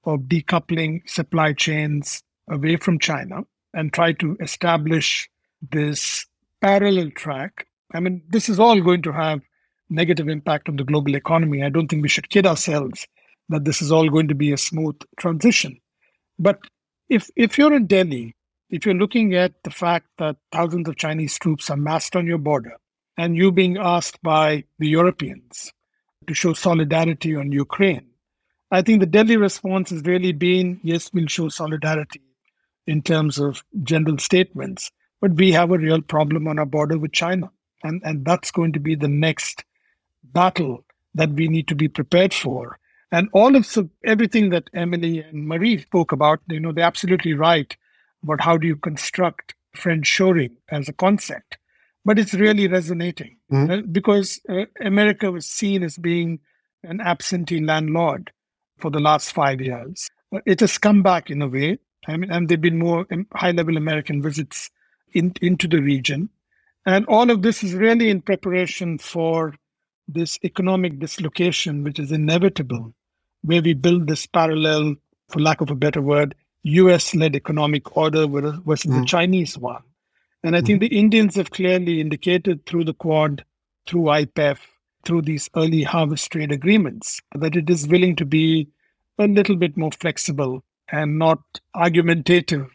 [0.03, 5.31] of decoupling supply chains away from China and try to establish
[5.71, 6.27] this
[6.61, 7.69] parallel track.
[7.95, 9.41] I mean, this is all going to have
[9.89, 11.63] negative impact on the global economy.
[11.63, 13.07] I don't think we should kid ourselves
[13.49, 15.79] that this is all going to be a smooth transition.
[16.37, 16.59] But
[17.09, 18.35] if if you're in Delhi,
[18.71, 22.39] if you're looking at the fact that thousands of Chinese troops are massed on your
[22.39, 22.77] border,
[23.19, 25.73] and you being asked by the Europeans
[26.27, 28.07] to show solidarity on Ukraine,
[28.71, 32.23] I think the Delhi response has really been yes, we'll show solidarity
[32.87, 37.13] in terms of general statements, but we have a real problem on our border with
[37.13, 37.51] China.
[37.83, 39.65] And, and that's going to be the next
[40.23, 42.79] battle that we need to be prepared for.
[43.11, 47.35] And all of so, everything that Emily and Marie spoke about, you know, they're absolutely
[47.35, 47.77] right
[48.23, 51.59] about how do you construct friendshoring as a concept.
[52.05, 53.71] But it's really resonating mm-hmm.
[53.71, 56.41] uh, because uh, America was seen as being
[56.83, 58.33] an absentee landlord
[58.79, 60.09] for the last five years.
[60.47, 61.79] It has come back in a way.
[62.09, 64.71] I mean, and there've been more um, high-level American visits
[65.13, 66.31] in, into the region,
[66.87, 69.55] and all of this is really in preparation for
[70.09, 72.95] this economic dislocation, which is inevitable,
[73.43, 74.95] where we build this parallel,
[75.29, 79.01] for lack of a better word, US-led economic order versus mm.
[79.01, 79.83] the Chinese one.
[80.43, 80.67] And I mm.
[80.67, 83.45] think the Indians have clearly indicated through the Quad,
[83.87, 84.59] through IPEF,
[85.05, 88.69] through these early harvest trade agreements that it is willing to be
[89.19, 91.41] a little bit more flexible and not
[91.75, 92.69] argumentative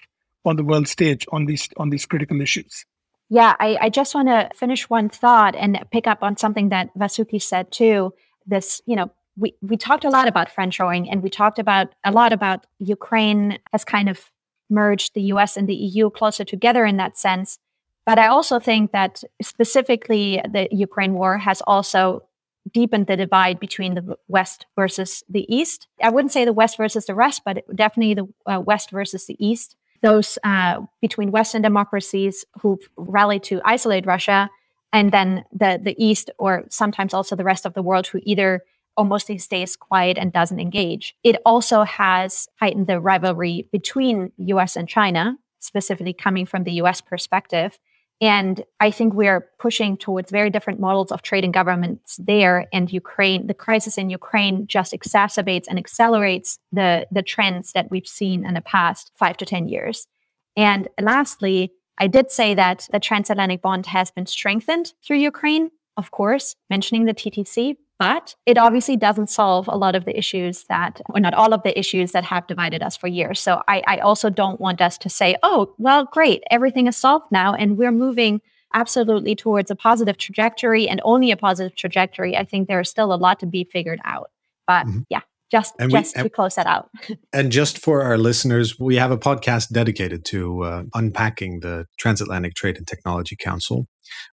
[0.45, 2.85] on the world stage on these on these critical issues.
[3.29, 6.95] Yeah, I, I just want to finish one thought and pick up on something that
[6.95, 8.13] Vasuki said too.
[8.45, 12.11] This, you know, we, we talked a lot about friendshoring and we talked about a
[12.11, 14.31] lot about Ukraine has kind of
[14.69, 17.59] merged the US and the EU closer together in that sense.
[18.05, 22.23] But I also think that specifically the Ukraine war has also
[22.71, 25.87] deepened the divide between the West versus the East.
[26.01, 29.35] I wouldn't say the West versus the rest, but definitely the uh, West versus the
[29.45, 29.75] East.
[30.01, 34.49] Those uh, between Western democracies who've rallied to isolate Russia,
[34.93, 38.61] and then the the East, or sometimes also the rest of the world, who either
[38.97, 41.15] almost stays quiet and doesn't engage.
[41.23, 47.01] It also has heightened the rivalry between US and China, specifically coming from the US
[47.01, 47.77] perspective.
[48.21, 52.65] And I think we're pushing towards very different models of trade and governments there.
[52.71, 58.07] And Ukraine, the crisis in Ukraine just exacerbates and accelerates the, the trends that we've
[58.07, 60.07] seen in the past five to 10 years.
[60.55, 66.11] And lastly, I did say that the transatlantic bond has been strengthened through Ukraine, of
[66.11, 71.01] course, mentioning the TTC, but it obviously doesn't solve a lot of the issues that,
[71.09, 73.39] or not all of the issues that have divided us for years.
[73.39, 77.25] So I, I also don't want us to say, oh, well, great, everything is solved
[77.31, 78.41] now and we're moving
[78.73, 82.35] absolutely towards a positive trajectory and only a positive trajectory.
[82.35, 84.29] I think there's still a lot to be figured out.
[84.67, 85.01] But mm-hmm.
[85.09, 86.89] yeah, just and just we, to close that out.
[87.33, 92.55] and just for our listeners, we have a podcast dedicated to uh, unpacking the Transatlantic
[92.55, 93.87] Trade and Technology Council,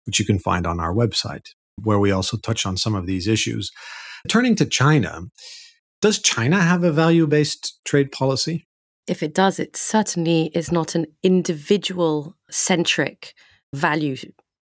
[0.05, 1.49] which you can find on our website
[1.83, 3.71] where we also touch on some of these issues.
[4.27, 5.21] Turning to China,
[6.01, 8.67] does China have a value based trade policy?
[9.07, 13.33] If it does, it certainly is not an individual centric
[13.73, 14.15] value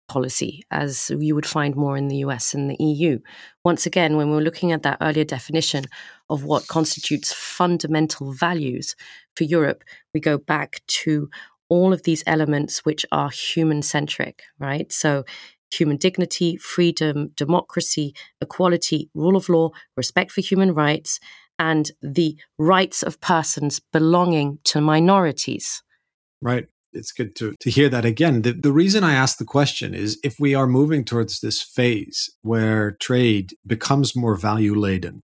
[0.08, 3.20] policy as you would find more in the US and the EU.
[3.63, 5.86] Once again, when we're looking at that earlier definition
[6.30, 8.96] of what constitutes fundamental values
[9.36, 11.30] for Europe, we go back to
[11.70, 14.91] all of these elements which are human centric, right?
[14.91, 15.26] So
[15.71, 21.19] human dignity, freedom, democracy, equality, rule of law, respect for human rights,
[21.60, 25.82] and the rights of persons belonging to minorities.
[26.41, 26.67] Right.
[26.93, 28.41] It's good to, to hear that again.
[28.41, 32.29] The, the reason I ask the question is if we are moving towards this phase
[32.42, 35.21] where trade becomes more value laden,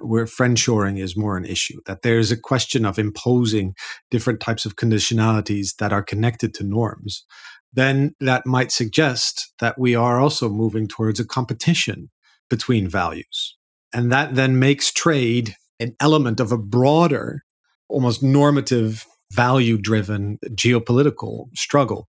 [0.00, 3.74] where friendshoring is more an issue, that there's a question of imposing
[4.10, 7.24] different types of conditionalities that are connected to norms,
[7.72, 12.10] then that might suggest that we are also moving towards a competition
[12.50, 13.56] between values.
[13.92, 17.44] And that then makes trade an element of a broader,
[17.88, 22.08] almost normative, value driven geopolitical struggle.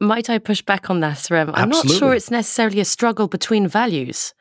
[0.00, 1.50] Might I push back on that, Rem?
[1.50, 1.92] I'm Absolutely.
[1.92, 4.32] not sure it's necessarily a struggle between values.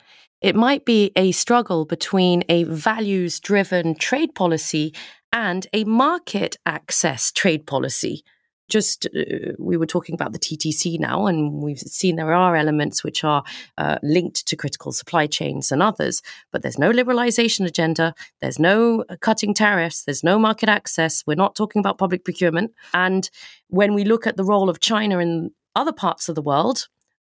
[0.41, 4.93] It might be a struggle between a values driven trade policy
[5.33, 8.23] and a market access trade policy
[8.69, 13.03] just uh, we were talking about the TTC now, and we've seen there are elements
[13.03, 13.43] which are
[13.77, 19.03] uh, linked to critical supply chains and others, but there's no liberalization agenda, there's no
[19.21, 21.23] cutting tariffs, there's no market access.
[21.27, 22.73] We're not talking about public procurement.
[22.93, 23.29] And
[23.67, 26.87] when we look at the role of China in other parts of the world,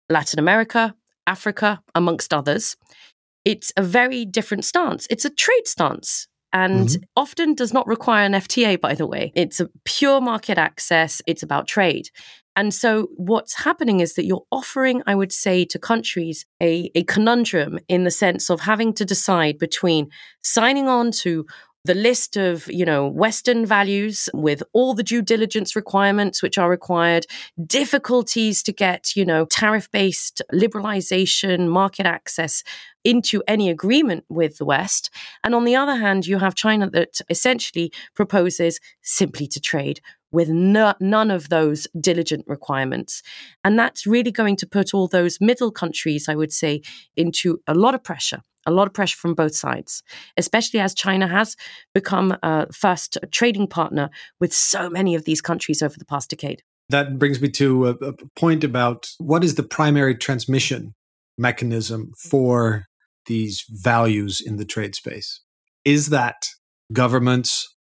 [0.09, 0.95] Latin America,
[1.27, 2.77] Africa, amongst others,
[3.45, 5.07] it's a very different stance.
[5.11, 7.03] It's a trade stance and mm-hmm.
[7.17, 9.33] often does not require an FTA, by the way.
[9.35, 12.11] It's a pure market access, it's about trade.
[12.57, 17.05] And so what's happening is that you're offering, I would say, to countries a, a
[17.05, 20.11] conundrum in the sense of having to decide between
[20.43, 21.47] signing on to
[21.85, 26.69] the list of you know western values with all the due diligence requirements which are
[26.69, 27.25] required
[27.67, 32.63] difficulties to get you know tariff based liberalization market access
[33.09, 35.11] into any agreement with the west
[35.43, 40.01] and on the other hand you have china that essentially proposes simply to trade
[40.31, 43.23] with no, none of those diligent requirements.
[43.65, 46.83] And that's really going to put all those middle countries, I would say,
[47.17, 50.03] into a lot of pressure a lot of pressure from both sides,
[50.37, 51.57] especially as China has
[51.95, 56.63] become a first trading partner with so many of these countries over the past decade.
[56.91, 60.95] That brings me to a, a point about what is the primary transmission
[61.39, 62.88] mechanism for
[63.29, 65.41] these values in the trade space?
[65.85, 66.49] Is that
[66.93, 67.75] governments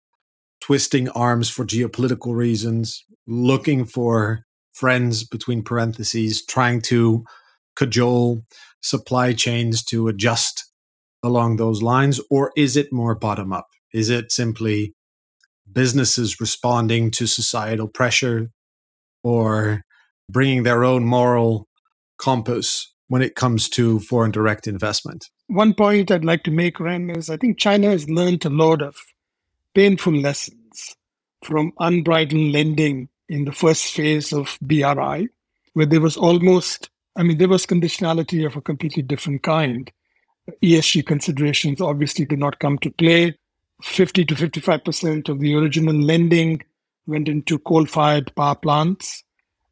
[0.61, 7.23] twisting arms for geopolitical reasons, looking for friends between parentheses, trying to
[7.75, 8.43] cajole
[8.81, 10.71] supply chains to adjust
[11.23, 13.67] along those lines, or is it more bottom up?
[13.93, 14.93] Is it simply
[15.71, 18.51] businesses responding to societal pressure
[19.23, 19.83] or
[20.29, 21.67] bringing their own moral
[22.17, 25.29] compass when it comes to foreign direct investment?
[25.47, 28.81] One point I'd like to make, Rem, is I think China has learned a lot
[28.81, 28.97] of
[29.73, 30.95] painful lessons
[31.43, 35.29] from unbridled lending in the first phase of BRI,
[35.73, 39.89] where there was almost, I mean, there was conditionality of a completely different kind.
[40.61, 43.37] ESG considerations obviously did not come to play.
[43.83, 46.61] 50 to 55% of the original lending
[47.05, 49.23] went into coal fired power plants.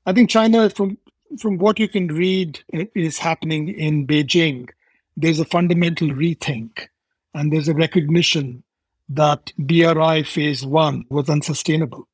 [0.05, 0.97] I think China, from,
[1.39, 2.59] from what you can read,
[2.93, 4.69] is happening in Beijing.
[5.17, 6.87] There's a fundamental rethink
[7.33, 8.63] and there's a recognition
[9.09, 12.07] that BRI phase one was unsustainable.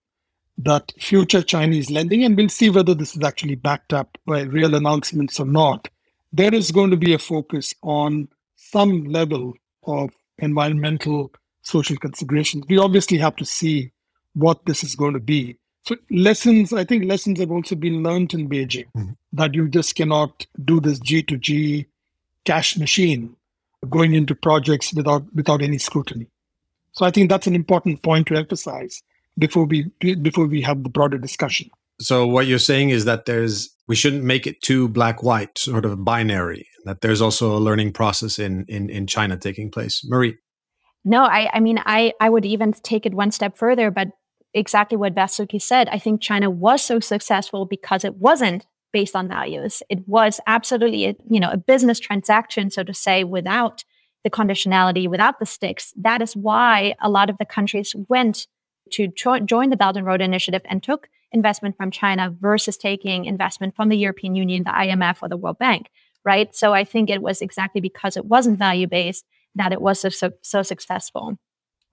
[0.58, 4.76] That future Chinese lending, and we'll see whether this is actually backed up by real
[4.76, 5.90] announcements or not,
[6.34, 11.32] there is going to be a focus on some level of environmental
[11.62, 12.66] social considerations.
[12.68, 13.92] We obviously have to see
[14.34, 15.58] what this is going to be.
[15.84, 19.12] So lessons, I think lessons have also been learned in Beijing mm-hmm.
[19.34, 21.88] that you just cannot do this G to G
[22.46, 23.36] cash machine
[23.90, 26.28] going into projects without without any scrutiny.
[26.94, 29.02] So I think that's an important point to emphasize
[29.38, 31.70] before we before we have the broader discussion.
[32.00, 35.86] So what you're saying is that there's we shouldn't make it too black white, sort
[35.86, 36.68] of binary.
[36.86, 40.04] That there's also a learning process in in in China taking place.
[40.06, 40.38] Marie.
[41.06, 44.10] No, I I mean I I would even take it one step further, but
[44.54, 45.88] exactly what Vasuki said.
[45.90, 49.82] I think China was so successful because it wasn't based on values.
[49.90, 53.84] It was absolutely a, you know a business transaction, so to say, without
[54.24, 55.94] the conditionality, without the sticks.
[55.96, 58.48] That is why a lot of the countries went
[58.92, 63.26] to jo- join the Belt and Road Initiative and took investment from China versus taking
[63.26, 65.90] investment from the European Union, the IMF, or the World Bank,
[66.26, 66.54] right?
[66.56, 69.26] So I think it was exactly because it wasn't value based
[69.56, 71.38] that it was so, so, so successful.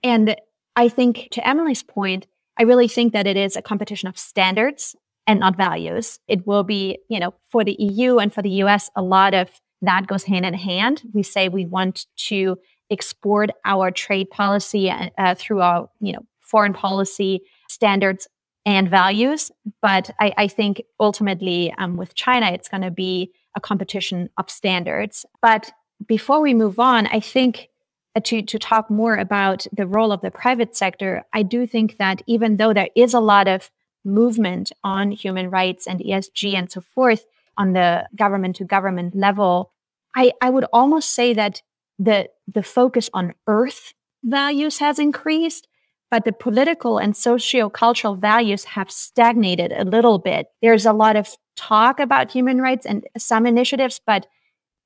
[0.03, 0.37] And
[0.77, 2.27] I think to Emily's point,
[2.59, 4.97] I really think that it is a competition of standards
[5.29, 6.19] and not values.
[6.27, 9.49] It will be, you know, for the EU and for the US, a lot of
[9.83, 11.03] that goes hand in hand.
[11.13, 12.59] We say we want to
[12.91, 18.27] export our trade policy uh, through our, you know, foreign policy standards
[18.65, 19.53] and values.
[19.83, 24.51] But I, I think ultimately um, with China, it's going to be a competition of
[24.51, 25.27] standards.
[25.43, 25.71] But
[26.07, 27.69] before we move on, I think
[28.17, 31.99] uh, to, to talk more about the role of the private sector, I do think
[31.99, 33.71] that even though there is a lot of
[34.09, 37.25] movement on human rights and ESG and so forth
[37.57, 39.73] on the government to government level,
[40.17, 41.63] I, I would almost say that
[41.99, 43.95] the the focus on earth
[44.25, 45.69] values has increased
[46.11, 50.49] but the political and socio-cultural values have stagnated a little bit.
[50.63, 54.27] There's a lot of talk about human rights and some initiatives, but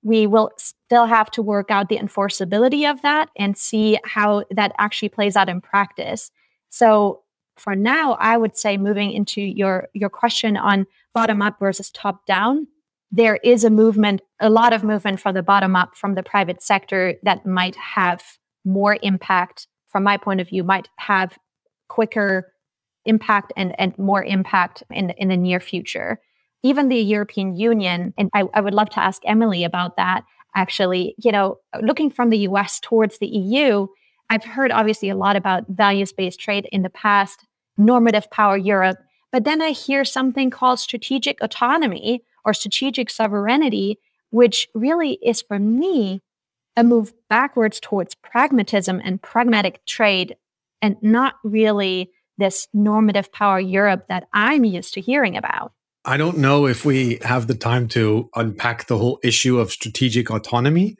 [0.02, 4.72] we will still have to work out the enforceability of that and see how that
[4.78, 6.30] actually plays out in practice.
[6.70, 7.21] So
[7.56, 12.26] for now, I would say moving into your, your question on bottom up versus top
[12.26, 12.66] down,
[13.10, 16.62] there is a movement, a lot of movement from the bottom up from the private
[16.62, 18.22] sector that might have
[18.64, 21.38] more impact from my point of view, might have
[21.88, 22.52] quicker
[23.04, 26.20] impact and, and more impact in, in the near future.
[26.62, 30.24] Even the European Union, and I, I would love to ask Emily about that
[30.54, 33.86] actually, you know, looking from the US towards the EU,
[34.32, 37.44] I've heard obviously a lot about values based trade in the past,
[37.76, 38.96] normative power Europe,
[39.30, 43.98] but then I hear something called strategic autonomy or strategic sovereignty,
[44.30, 46.22] which really is for me
[46.78, 50.34] a move backwards towards pragmatism and pragmatic trade
[50.80, 55.74] and not really this normative power Europe that I'm used to hearing about.
[56.04, 60.30] I don't know if we have the time to unpack the whole issue of strategic
[60.30, 60.96] autonomy,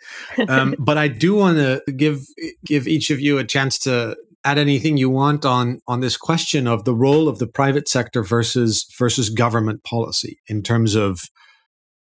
[0.49, 2.21] um, but I do want to give
[2.65, 6.67] give each of you a chance to add anything you want on on this question
[6.67, 11.21] of the role of the private sector versus versus government policy in terms of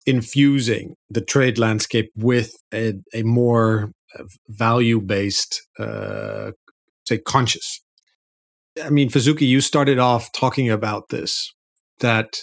[0.07, 3.91] infusing the trade landscape with a, a more
[4.47, 6.51] value based, uh,
[7.05, 7.81] say, conscious.
[8.83, 11.53] I mean, Vasuki, you started off talking about this
[11.99, 12.39] that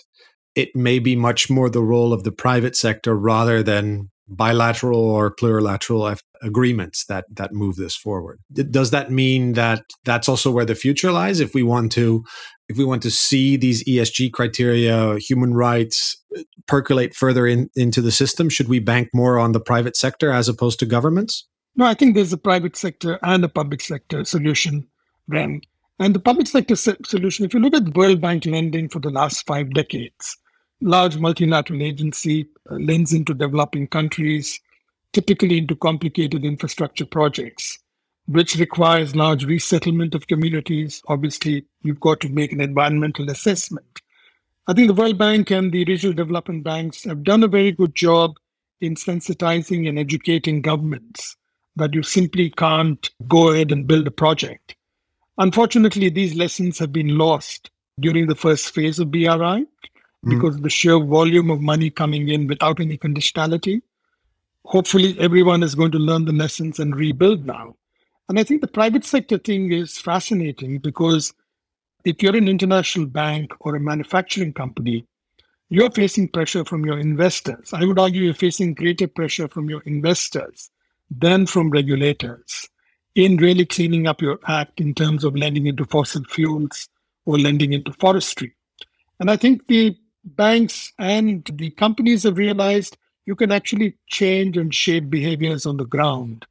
[0.55, 5.35] it may be much more the role of the private sector rather than bilateral or
[5.35, 8.41] plurilateral agreements that that move this forward.
[8.53, 12.25] Does that mean that that's also where the future lies if we want to
[12.69, 18.01] if we want to see these ESG criteria, human rights uh, percolate further in, into
[18.01, 21.47] the system, should we bank more on the private sector as opposed to governments?
[21.77, 24.87] No, I think there's a private sector and a public sector solution,
[25.29, 25.61] Rem.
[25.99, 29.47] And the public sector solution, if you look at World Bank lending for the last
[29.47, 30.37] five decades,
[30.81, 34.61] large multilateral agency uh, lends into developing countries,
[35.13, 37.79] typically into complicated infrastructure projects,
[38.27, 41.03] which requires large resettlement of communities.
[41.09, 44.01] Obviously, you've got to make an environmental assessment.
[44.67, 47.95] I think the World Bank and the regional development banks have done a very good
[47.95, 48.37] job
[48.81, 51.37] in sensitizing and educating governments
[51.77, 54.77] that you simply can't go ahead and build a project.
[55.39, 57.71] Unfortunately, these lessons have been lost
[58.01, 59.67] during the first phase of BRI
[60.25, 60.31] Mm.
[60.31, 63.83] because the sheer volume of money coming in without any conditionality.
[64.65, 67.77] Hopefully, everyone is going to learn the lessons and rebuild now.
[68.29, 71.35] And I think the private sector thing is fascinating because
[72.05, 75.07] if you're an international bank or a manufacturing company,
[75.69, 77.75] you're facing pressure from your investors.
[77.75, 80.71] I would argue you're facing greater pressure from your investors
[81.11, 82.69] than from regulators
[83.15, 86.89] in really cleaning up your act in terms of lending into fossil fuels
[87.27, 88.55] or lending into forestry.
[89.21, 92.97] And I think the banks and the companies have realized
[93.27, 96.47] you can actually change and shape behaviors on the ground,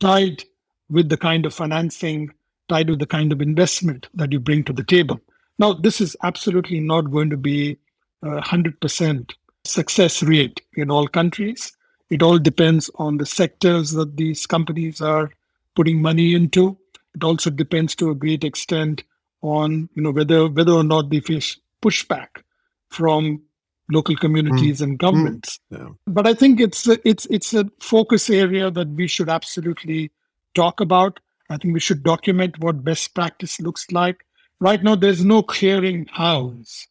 [0.00, 0.44] tied
[0.90, 2.30] with the kind of financing,
[2.68, 5.20] tied with the kind of investment that you bring to the table.
[5.58, 7.78] Now, this is absolutely not going to be
[8.22, 9.32] a 100%
[9.64, 11.72] success rate in all countries.
[12.10, 15.30] It all depends on the sectors that these companies are
[15.74, 16.78] putting money into.
[17.14, 19.02] It also depends to a great extent
[19.42, 22.42] on you know whether whether or not they face pushback
[22.90, 23.42] from
[23.90, 24.84] local communities mm.
[24.84, 25.60] and governments.
[25.72, 25.78] Mm.
[25.78, 25.88] Yeah.
[26.06, 30.10] But I think it's a, it's it's a focus area that we should absolutely
[30.54, 31.20] talk about.
[31.48, 34.24] I think we should document what best practice looks like.
[34.58, 36.88] Right now, there's no clearing house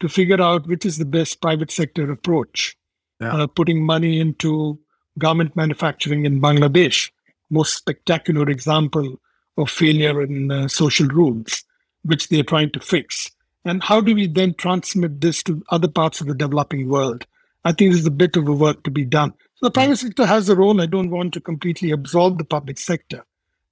[0.00, 2.76] to figure out which is the best private sector approach.
[3.20, 3.36] Yeah.
[3.36, 4.78] Uh, putting money into
[5.18, 7.10] garment manufacturing in Bangladesh,
[7.50, 9.20] most spectacular example
[9.56, 11.64] of failure in uh, social rules,
[12.02, 13.30] which they're trying to fix.
[13.64, 17.26] And how do we then transmit this to other parts of the developing world?
[17.64, 19.32] I think there's a bit of a work to be done.
[19.54, 20.02] So the private mm.
[20.02, 20.80] sector has a role.
[20.80, 23.24] I don't want to completely absolve the public sector,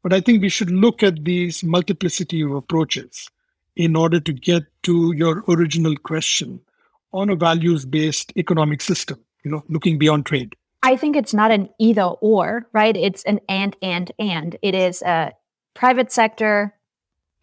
[0.02, 3.28] but I think we should look at these multiplicity of approaches
[3.76, 6.60] in order to get to your original question
[7.12, 10.54] on a values-based economic system, you know, looking beyond trade.
[10.82, 12.96] I think it's not an either or, right?
[12.96, 14.56] It's an and, and, and.
[14.62, 15.32] It is a
[15.74, 16.74] private sector,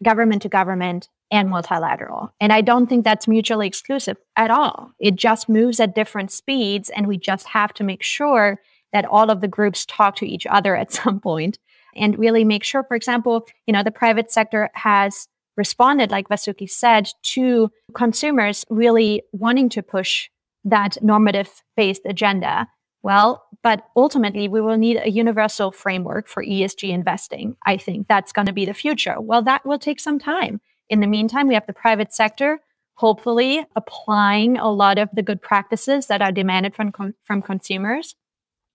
[0.02, 2.32] government to government, and multilateral.
[2.40, 4.92] And I don't think that's mutually exclusive at all.
[4.98, 8.60] It just moves at different speeds, and we just have to make sure
[8.92, 11.58] that all of the groups talk to each other at some point
[11.96, 16.70] and really make sure, for example, you know, the private sector has responded, like Vasuki
[16.70, 20.28] said, to consumers really wanting to push
[20.64, 22.68] that normative based agenda.
[23.02, 27.56] Well, but ultimately, we will need a universal framework for ESG investing.
[27.66, 29.16] I think that's going to be the future.
[29.18, 30.60] Well, that will take some time.
[30.90, 32.58] In the meantime, we have the private sector
[32.94, 38.14] hopefully applying a lot of the good practices that are demanded from, from consumers.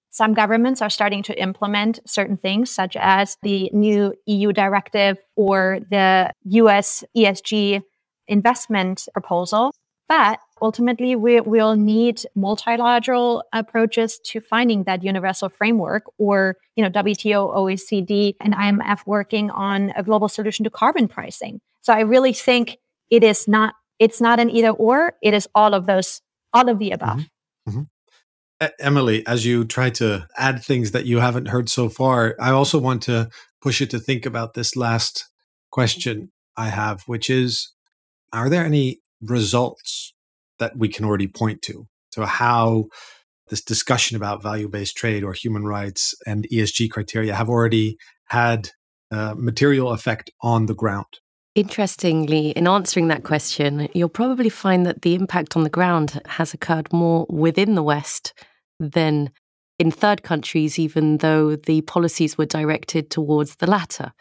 [0.09, 5.79] Some governments are starting to implement certain things, such as the new EU directive or
[5.91, 7.83] the US ESG
[8.27, 9.71] investment proposal.
[10.07, 16.89] But Ultimately, we will need multilateral approaches to finding that universal framework or, you know,
[16.89, 21.59] WTO, OECD, and IMF working on a global solution to carbon pricing.
[21.85, 22.79] So I really think
[23.11, 26.19] it is not, it's not an either or, it is all of those,
[26.51, 27.19] all of the above.
[27.69, 27.79] Mm-hmm.
[27.79, 28.65] Mm-hmm.
[28.79, 32.79] Emily, as you try to add things that you haven't heard so far, I also
[32.79, 33.29] want to
[33.61, 35.29] push you to think about this last
[35.69, 37.71] question I have, which is
[38.33, 40.13] Are there any results
[40.57, 42.85] that we can already point to So, how
[43.49, 47.97] this discussion about value-based trade or human rights and ESG criteria have already
[48.29, 48.71] had
[49.11, 51.19] a material effect on the ground.
[51.55, 56.53] Interestingly, in answering that question, you'll probably find that the impact on the ground has
[56.53, 58.33] occurred more within the West
[58.77, 59.31] than
[59.79, 64.11] in third countries, even though the policies were directed towards the latter.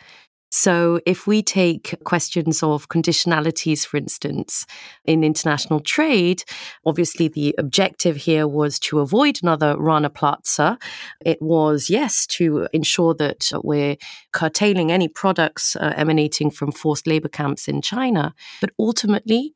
[0.57, 4.67] So, if we take questions of conditionalities, for instance,
[5.05, 6.45] in international trade,
[6.87, 10.79] obviously the objective here was to avoid another Rana Plaza.
[11.27, 13.97] It was, yes, to ensure that we're
[14.33, 18.33] curtailing any products uh, emanating from forced labor camps in China.
[18.61, 19.55] But ultimately,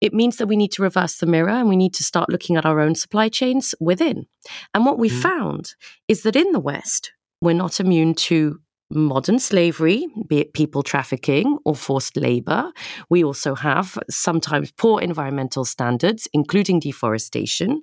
[0.00, 2.56] it means that we need to reverse the mirror and we need to start looking
[2.56, 4.24] at our own supply chains within.
[4.72, 5.20] And what we mm.
[5.20, 5.74] found
[6.08, 7.12] is that in the West,
[7.42, 8.60] we're not immune to
[8.94, 12.72] modern slavery, be it people trafficking or forced labor.
[13.08, 17.82] We also have sometimes poor environmental standards, including deforestation.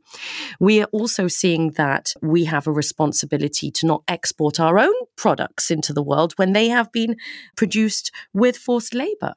[0.60, 5.72] We are also seeing that we have a responsibility to not export our own products
[5.72, 7.16] into the world when they have been
[7.56, 9.34] produced with forced labor.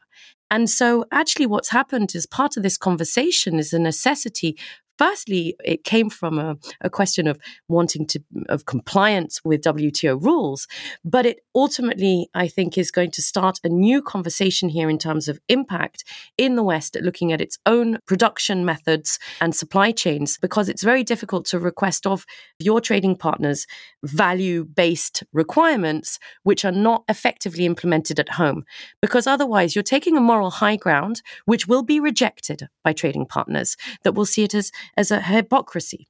[0.53, 4.59] And so, actually, what's happened is part of this conversation is a necessity
[4.99, 7.39] firstly, it came from a, a question of
[7.69, 10.67] wanting to of compliance with WTO rules,
[11.05, 15.29] but it ultimately, I think, is going to start a new conversation here in terms
[15.29, 16.05] of impact
[16.39, 21.05] in the West, looking at its own production methods and supply chains, because it's very
[21.05, 22.25] difficult to request of
[22.59, 23.67] your trading partners
[24.03, 28.65] value based requirements which are not effectively implemented at home,
[29.01, 33.77] because otherwise you're taking a moral high ground which will be rejected by trading partners
[34.03, 36.09] that will see it as as a hypocrisy.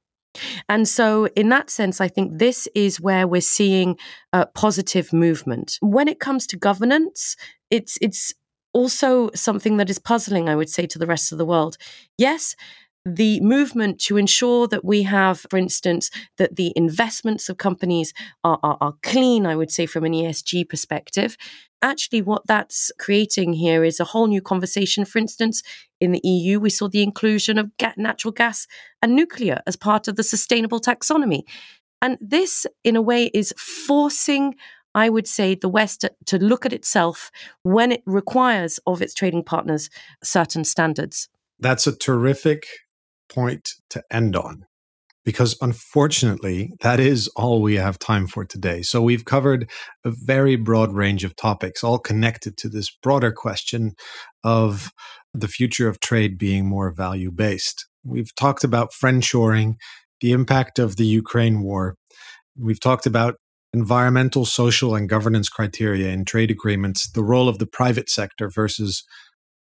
[0.67, 3.97] And so, in that sense, I think this is where we're seeing
[4.31, 5.77] a positive movement.
[5.81, 7.35] When it comes to governance,
[7.69, 8.33] it's it's
[8.73, 11.77] also something that is puzzling, I would say, to the rest of the world.
[12.17, 12.55] Yes,
[13.05, 18.13] the movement to ensure that we have, for instance, that the investments of companies
[18.43, 21.35] are, are, are, clean, I would say, from an ESG perspective.
[21.83, 25.03] Actually, what that's creating here is a whole new conversation.
[25.03, 25.61] For instance,
[25.99, 28.67] in the EU, we saw the inclusion of natural gas
[29.01, 31.41] and nuclear as part of the sustainable taxonomy.
[32.01, 34.55] And this, in a way, is forcing
[34.95, 37.31] I would say the West to look at itself
[37.63, 39.89] when it requires of its trading partners
[40.23, 41.29] certain standards.
[41.59, 42.67] That's a terrific
[43.27, 44.67] point to end on
[45.25, 48.81] because unfortunately, that is all we have time for today.
[48.81, 49.69] So we've covered
[50.03, 53.93] a very broad range of topics, all connected to this broader question
[54.43, 54.91] of
[55.33, 57.87] the future of trade being more value based.
[58.03, 59.75] We've talked about friendshoring,
[60.19, 61.95] the impact of the Ukraine war.
[62.57, 63.35] We've talked about
[63.73, 69.03] environmental, social, and governance criteria in trade agreements, the role of the private sector versus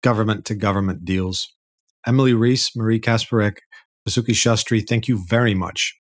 [0.02, 1.54] government to government deals.
[2.08, 3.58] Emily Rees, Marie Kasperek,
[4.08, 5.96] Vasuki Shastry, thank you very much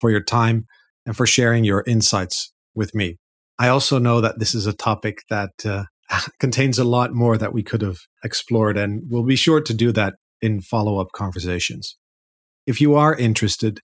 [0.00, 0.66] for your time
[1.04, 3.18] and for sharing your insights with me.
[3.58, 5.84] I also know that this is a topic that uh,
[6.40, 9.92] contains a lot more that we could have explored, and we'll be sure to do
[9.92, 11.96] that in follow up conversations.
[12.66, 13.80] If you are interested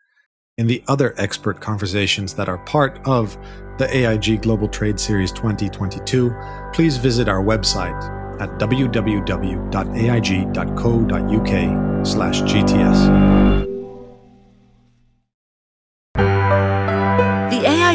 [0.56, 3.36] in the other expert conversations that are part of
[3.78, 6.34] the AIG Global Trade Series 2022,
[6.72, 8.00] please visit our website
[8.40, 9.36] at www.aig.co.uk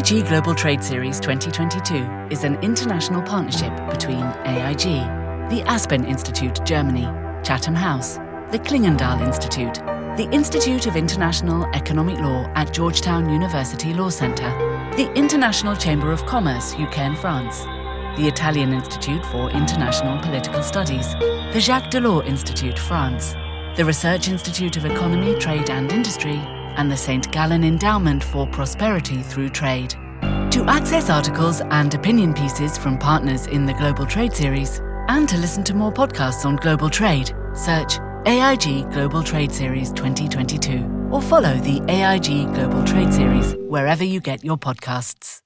[0.03, 4.83] AIG Global Trade Series 2022 is an international partnership between AIG,
[5.49, 7.05] the Aspen Institute Germany,
[7.41, 8.15] Chatham House,
[8.51, 9.75] the Clingendael Institute,
[10.17, 14.49] the Institute of International Economic Law at Georgetown University Law Centre,
[14.97, 17.63] the International Chamber of Commerce UK and France,
[18.17, 21.13] the Italian Institute for International Political Studies,
[21.53, 23.35] the Jacques Delors Institute, France,
[23.77, 26.41] the Research Institute of Economy, Trade and Industry,
[26.77, 27.31] and the St.
[27.31, 29.91] Gallen Endowment for Prosperity Through Trade.
[30.51, 35.37] To access articles and opinion pieces from partners in the Global Trade Series, and to
[35.37, 41.55] listen to more podcasts on global trade, search AIG Global Trade Series 2022 or follow
[41.57, 45.42] the AIG Global Trade Series wherever you get your podcasts.